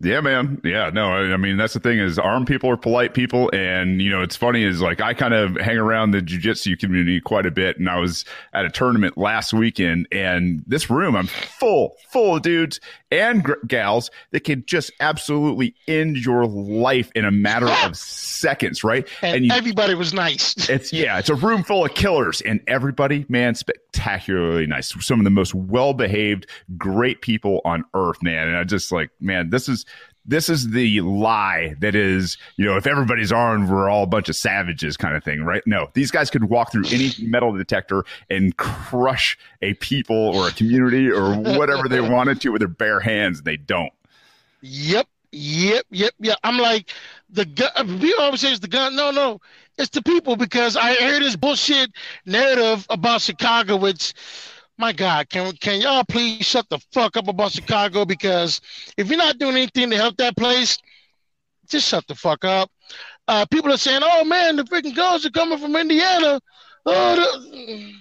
[0.03, 0.59] Yeah, man.
[0.63, 4.01] Yeah, no, I, I mean that's the thing is armed people are polite people, and
[4.01, 7.45] you know it's funny is like I kind of hang around the jujitsu community quite
[7.45, 11.95] a bit, and I was at a tournament last weekend, and this room I'm full,
[12.09, 12.79] full of dudes
[13.11, 18.83] and gr- gals that can just absolutely end your life in a matter of seconds,
[18.83, 19.07] right?
[19.21, 20.55] and you everybody was nice.
[20.69, 24.93] it's yeah, it's a room full of killers, and everybody, man, spectacularly nice.
[25.05, 26.47] Some of the most well behaved,
[26.77, 28.47] great people on earth, man.
[28.47, 29.85] And I just like, man, this is
[30.25, 34.29] this is the lie that is, you know, if everybody's armed, we're all a bunch
[34.29, 35.63] of savages, kind of thing, right?
[35.65, 40.51] No, these guys could walk through any metal detector and crush a people or a
[40.51, 43.39] community or whatever they wanted to with their bare hands.
[43.39, 43.91] and They don't.
[44.61, 46.37] Yep, yep, yep, yep.
[46.43, 46.91] I'm like
[47.29, 47.69] the gun.
[47.75, 48.95] Uh, people always say it's the gun.
[48.95, 49.41] No, no,
[49.77, 51.91] it's the people because I heard this bullshit
[52.25, 54.13] narrative about Chicago, which.
[54.81, 58.03] My God, can can y'all please shut the fuck up about Chicago?
[58.03, 58.59] Because
[58.97, 60.79] if you're not doing anything to help that place,
[61.69, 62.71] just shut the fuck up.
[63.27, 66.41] Uh, people are saying, "Oh man, the freaking guns are coming from Indiana."
[66.87, 67.91] Oh,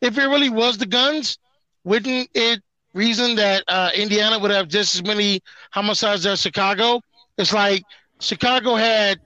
[0.00, 1.38] if it really was the guns,
[1.84, 2.60] wouldn't it
[2.92, 7.00] reason that uh, Indiana would have just as many homicides as Chicago?
[7.38, 7.84] It's like
[8.18, 9.20] Chicago had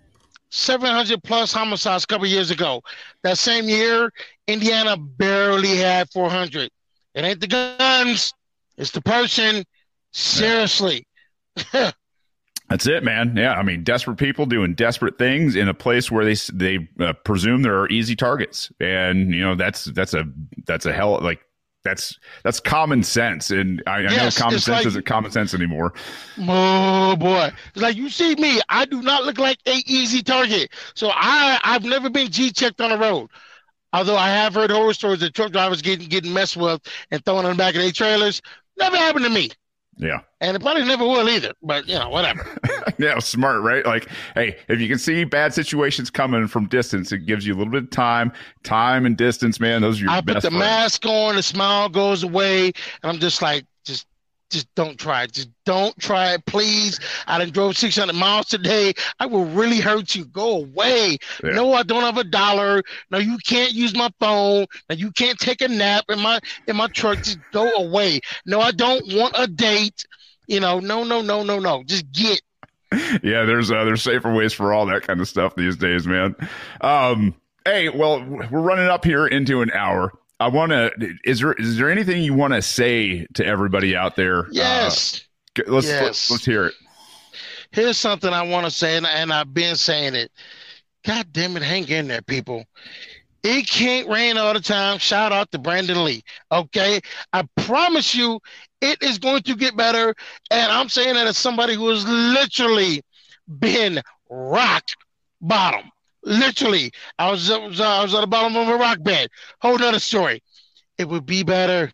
[0.51, 2.83] 700 plus homicides a couple years ago.
[3.23, 4.13] That same year,
[4.53, 6.71] Indiana barely had 400.
[7.15, 8.33] It ain't the guns,
[8.77, 9.65] it's the person.
[10.13, 11.07] Seriously.
[11.73, 13.37] That's it, man.
[13.37, 17.13] Yeah, I mean, desperate people doing desperate things in a place where they they uh,
[17.25, 20.25] presume there are easy targets, and you know that's that's a
[20.67, 21.41] that's a hell like
[21.83, 25.95] that's that's common sense, and I, I know common sense like- isn't common sense anymore.
[26.39, 27.51] Oh boy.
[27.75, 30.71] It's like you see me, I do not look like a easy target.
[30.95, 33.31] So I I've never been G checked on the road.
[33.93, 36.81] Although I have heard horror stories of truck drivers getting getting messed with
[37.11, 38.41] and thrown in the back of their trailers.
[38.79, 39.51] Never happened to me.
[39.97, 41.53] Yeah, And it probably never will either.
[41.63, 42.47] But you know, whatever.
[42.99, 43.85] yeah, smart, right?
[43.85, 47.57] Like, hey, if you can see bad situations coming from distance, it gives you a
[47.59, 48.33] little bit of time,
[48.63, 49.83] time and distance, man.
[49.83, 50.59] Those are your I best put the friends.
[50.59, 53.67] mask on, the smile goes away, and I'm just like,
[54.51, 55.33] just don't try it.
[55.33, 56.99] Just don't try it, please.
[57.27, 58.93] I done drove 600 miles today.
[59.19, 60.25] I will really hurt you.
[60.27, 61.19] Go away.
[61.43, 61.51] Yeah.
[61.51, 62.83] No, I don't have a dollar.
[63.11, 64.67] No, you can't use my phone.
[64.89, 67.19] No, you can't take a nap in my in my truck.
[67.19, 68.21] Just go away.
[68.45, 70.05] No, I don't want a date.
[70.47, 71.85] You know, no, no, no, no, no.
[71.85, 72.41] Just get.
[73.23, 76.35] yeah, there's uh, there's safer ways for all that kind of stuff these days, man.
[76.81, 77.35] Um,
[77.65, 80.13] hey, well, we're running up here into an hour.
[80.41, 80.91] I want to.
[81.25, 84.49] Is there is there anything you want to say to everybody out there?
[84.51, 85.27] Yes.
[85.59, 86.03] Uh, let's, Yes.
[86.03, 86.75] let's let's hear it.
[87.73, 90.33] Here's something I want to say, and, and I've been saying it.
[91.05, 92.65] God damn it, hang in there, people.
[93.43, 94.99] It can't rain all the time.
[94.99, 96.23] Shout out to Brandon Lee.
[96.53, 97.01] Okay.
[97.33, 98.39] I promise you
[98.81, 100.15] it is going to get better.
[100.51, 103.03] And I'm saying that as somebody who has literally
[103.59, 104.85] been rock
[105.41, 105.91] bottom.
[106.23, 106.93] Literally.
[107.19, 109.29] I was, I was, I was at the bottom of a rock bed.
[109.61, 110.43] Whole nother story.
[110.99, 111.93] It would be better.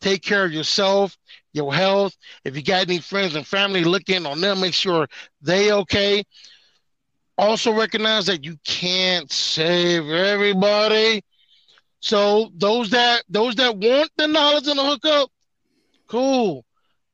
[0.00, 1.16] Take care of yourself,
[1.52, 2.16] your health.
[2.44, 5.08] If you got any friends and family, look in on them, make sure
[5.40, 6.24] they okay.
[7.36, 11.22] Also recognize that you can't save everybody.
[12.00, 15.30] So those that those that want the knowledge and the hookup,
[16.06, 16.64] cool.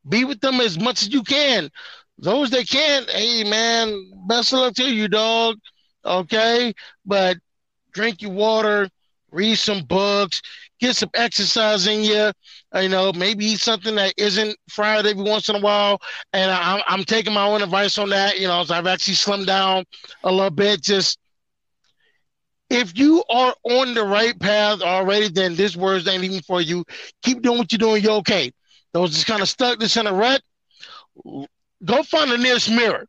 [0.08, 1.70] Be with them as much as you can.
[2.18, 5.56] Those that can't, hey man, best of luck to you, dog.
[6.04, 6.72] Okay,
[7.04, 7.36] but
[7.92, 8.88] drink your water,
[9.30, 10.40] read some books,
[10.80, 12.32] get some exercise in you.
[12.80, 16.00] You know, maybe eat something that isn't fried every once in a while.
[16.32, 18.38] And I'm, I'm taking my own advice on that.
[18.38, 19.84] You know, I've actually slimmed down
[20.24, 20.82] a little bit.
[20.82, 21.18] Just
[22.70, 26.84] if you are on the right path already, then this word's ain't even for you.
[27.22, 28.02] Keep doing what you're doing.
[28.02, 28.52] You're okay.
[28.92, 30.40] Those just kind of stuck this in a rut.
[31.84, 33.06] Go find the nearest mirror.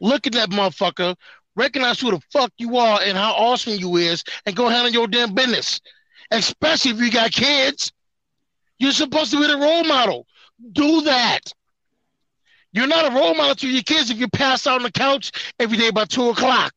[0.00, 1.16] Look at that motherfucker.
[1.56, 5.08] Recognize who the fuck you are and how awesome you is, and go handle your
[5.08, 5.80] damn business.
[6.30, 7.92] Especially if you got kids.
[8.78, 10.26] You're supposed to be the role model.
[10.72, 11.40] Do that.
[12.72, 15.32] You're not a role model to your kids if you pass out on the couch
[15.58, 16.74] every day by two o'clock.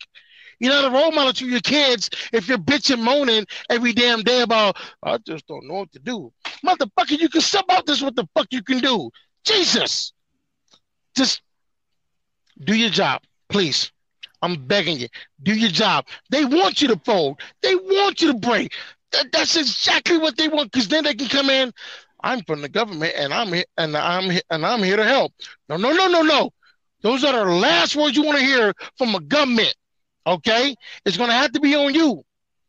[0.60, 4.42] You're not a role model to your kids if you're bitching, moaning every damn day
[4.42, 6.32] about, I just don't know what to do.
[6.66, 9.10] Motherfucker, you can sub out this what the fuck you can do.
[9.46, 10.14] Jesus.
[11.16, 11.42] Just
[12.62, 13.92] do your job, please.
[14.42, 15.08] I'm begging you.
[15.44, 16.08] Do your job.
[16.30, 17.42] They want you to fold.
[17.62, 18.74] They want you to break.
[19.12, 21.72] That, that's exactly what they want because then they can come in.
[22.22, 25.34] I'm from the government and I'm here and I'm and I'm here to help.
[25.68, 26.52] No, no, no, no, no.
[27.02, 29.74] Those are the last words you want to hear from a government.
[30.28, 30.76] Okay?
[31.06, 32.24] It's gonna have to be on you.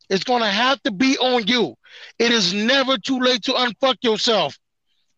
[0.08, 1.74] It's gonna have to be on you.
[2.18, 4.56] It is never too late to unfuck yourself.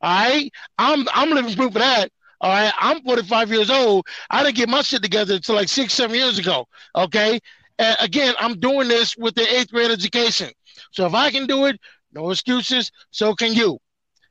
[0.01, 0.51] All right?
[0.79, 2.11] I'm I'm living proof of that.
[2.43, 4.05] All right, I'm 45 years old.
[4.29, 6.67] I didn't get my shit together until like six, seven years ago.
[6.97, 7.39] Okay,
[7.79, 10.51] and again, I'm doing this with the eighth grade education.
[10.91, 11.81] So if I can do it,
[12.13, 12.91] no excuses.
[13.13, 13.79] So can you.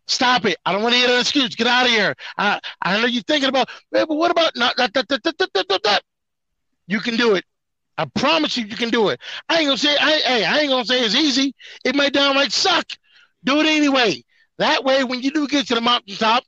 [0.08, 0.58] Stop it.
[0.66, 1.56] I don't want to hear an excuse.
[1.56, 2.14] Get out of here.
[2.38, 5.68] I I know you're thinking about, but what about not that, that, that, that, that,
[5.70, 6.04] that, that.
[6.88, 7.46] You can do it.
[7.98, 9.22] I promise you, you can do it.
[9.48, 11.56] I ain't gonna say, I, hey, I ain't gonna say it's easy.
[11.86, 12.86] It may downright suck.
[13.44, 14.24] Do it anyway.
[14.58, 16.44] That way, when you do get to the mountaintop,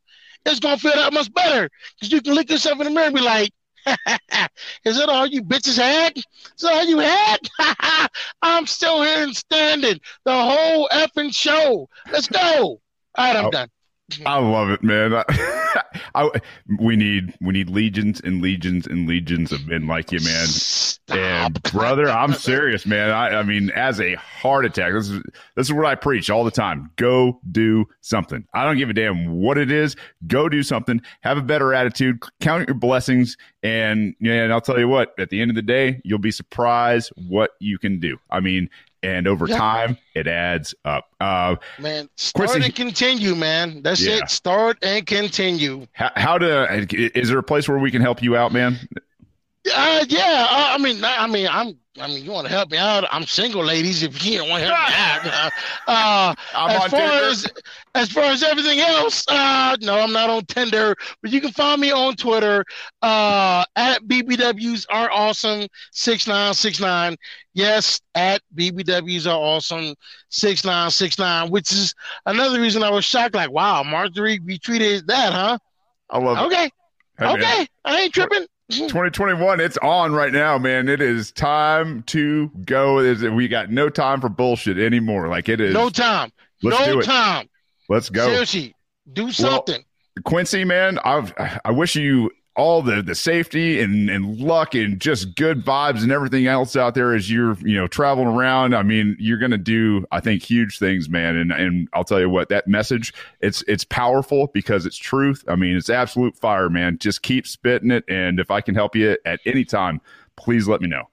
[0.45, 3.15] it's gonna feel that much better because you can look yourself in the mirror and
[3.15, 3.51] be like,
[4.85, 6.17] "Is that all you bitches had?
[6.17, 6.25] Is
[6.61, 7.37] that all you had?
[8.41, 11.89] I'm still here and standing the whole effing show.
[12.11, 12.39] Let's go.
[12.41, 12.79] All
[13.17, 13.69] right, I'm oh, done.
[14.26, 15.14] I love it, man.
[16.16, 16.30] I,
[16.80, 20.47] we need we need legions and legions and legions of men like you, man.
[20.47, 21.18] Stop.
[21.18, 23.09] And brother, I'm serious, man.
[23.09, 25.22] I, I mean, as a heart attack, this is
[25.55, 26.91] this is what I preach all the time.
[26.95, 28.45] Go do something.
[28.53, 29.95] I don't give a damn what it is.
[30.28, 31.01] Go do something.
[31.22, 32.24] Have a better attitude.
[32.39, 35.14] Count your blessings, and yeah, and I'll tell you what.
[35.18, 38.18] At the end of the day, you'll be surprised what you can do.
[38.30, 38.70] I mean,
[39.04, 39.58] and over yep.
[39.58, 41.10] time it adds up.
[41.20, 43.82] Uh, man, start Quincy, and continue, man.
[43.84, 44.18] That's yeah.
[44.18, 44.30] it.
[44.30, 45.86] Start and continue.
[45.91, 46.88] How, how, to?
[47.18, 48.80] Is there a place where we can help you out, man?
[49.72, 50.47] Uh, yeah.
[50.49, 53.05] Uh, I mean, I mean, I'm I mean, you want to help me out?
[53.11, 54.01] I'm single, ladies.
[54.01, 55.51] If you don't want to help me out,
[55.88, 57.26] uh, uh as far Tinder.
[57.26, 57.47] as
[57.93, 61.80] as far as everything else, uh, no, I'm not on Tinder, but you can find
[61.80, 62.66] me on Twitter
[63.03, 67.16] uh, at BBWs are awesome six nine six nine.
[67.53, 69.93] Yes, at BBWs are awesome
[70.30, 71.93] six nine six nine, which is
[72.26, 73.36] another reason I was shocked.
[73.36, 75.59] Like, wow, Marjorie retweeted that, huh?
[76.09, 76.66] I love okay.
[76.66, 76.72] it.
[77.22, 78.47] Okay, okay, I ain't tripping.
[78.70, 80.89] 2021, it's on right now, man.
[80.89, 82.95] It is time to go.
[83.34, 85.28] We got no time for bullshit anymore.
[85.28, 86.32] Like it is no time.
[86.61, 87.49] Let's no time.
[87.89, 88.26] Let's go.
[88.26, 88.76] Seriously,
[89.11, 89.84] do something.
[90.16, 91.34] Well, Quincy, man, I've
[91.66, 96.12] I wish you all the the safety and and luck and just good vibes and
[96.12, 98.76] everything else out there as you're you know traveling around.
[98.76, 101.36] I mean, you're to do I think huge things, man.
[101.36, 105.43] And and I'll tell you what, that message it's it's powerful because it's truth.
[105.47, 106.97] I mean, it's absolute fire, man.
[106.99, 109.99] Just keep spitting it, and if I can help you at any time,
[110.36, 111.10] please let me know.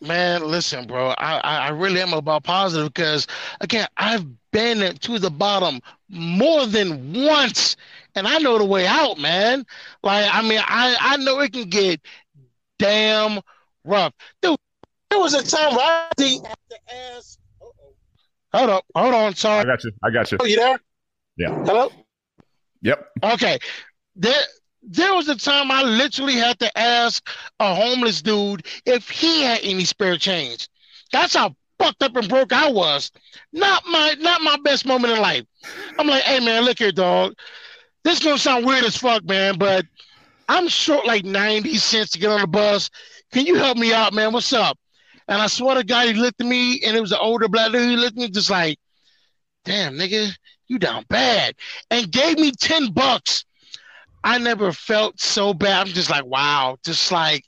[0.00, 1.08] Man, listen, bro.
[1.18, 3.26] I, I really am about positive because
[3.60, 7.76] again, I've been to the bottom more than once
[8.18, 9.64] and I know the way out, man.
[10.02, 12.00] Like, I mean, I, I know it can get
[12.78, 13.40] damn
[13.84, 14.12] rough.
[14.42, 14.58] Dude,
[15.10, 16.50] there was a time where I had to
[17.16, 17.38] ask.
[18.52, 19.60] Hold up, hold on, sorry.
[19.60, 19.92] I got you.
[20.02, 20.38] I got you.
[20.40, 20.80] Oh, you there?
[21.36, 21.64] Yeah.
[21.64, 21.92] Hello?
[22.82, 23.08] Yep.
[23.22, 23.58] Okay.
[24.16, 24.42] There
[24.82, 27.28] there was a time I literally had to ask
[27.60, 30.68] a homeless dude if he had any spare change.
[31.12, 33.10] That's how fucked up and broke I was.
[33.52, 35.44] Not my not my best moment in life.
[35.98, 37.34] I'm like, hey man, look here, dog
[38.04, 39.84] this is gonna sound weird as fuck, man, but
[40.48, 42.90] I'm short like 90 cents to get on the bus.
[43.32, 44.32] Can you help me out, man?
[44.32, 44.78] What's up?
[45.28, 47.70] And I swear to God, he looked at me, and it was an older black
[47.70, 47.90] dude.
[47.90, 48.78] He looked at me just like,
[49.66, 50.32] damn, nigga,
[50.68, 51.54] you down bad.
[51.90, 53.44] And gave me 10 bucks.
[54.24, 55.86] I never felt so bad.
[55.86, 57.44] I'm just like, wow, just like,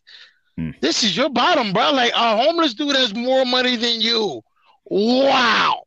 [0.57, 0.71] hmm.
[0.83, 1.91] this is your bottom, bro.
[1.93, 4.43] Like, a homeless dude has more money than you.
[4.85, 5.85] Wow.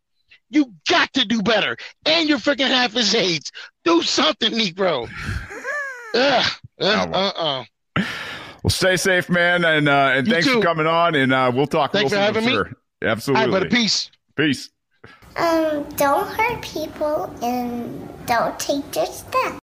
[0.54, 1.78] You got to do better.
[2.06, 3.52] And you're freaking half his age.
[3.84, 5.10] Do something, Negro.
[6.14, 6.52] Ugh.
[6.80, 8.04] Uh, uh, uh.
[8.64, 10.56] Well, stay safe, man, and uh, and you thanks too.
[10.56, 12.66] for coming on, and uh, we'll talk thanks real for having sure.
[12.66, 12.72] me.
[13.08, 13.46] Absolutely.
[13.46, 13.76] All right, buddy.
[13.76, 14.10] Peace.
[14.36, 14.70] Peace.
[15.36, 19.60] Um, don't hurt people and don't take their stuff.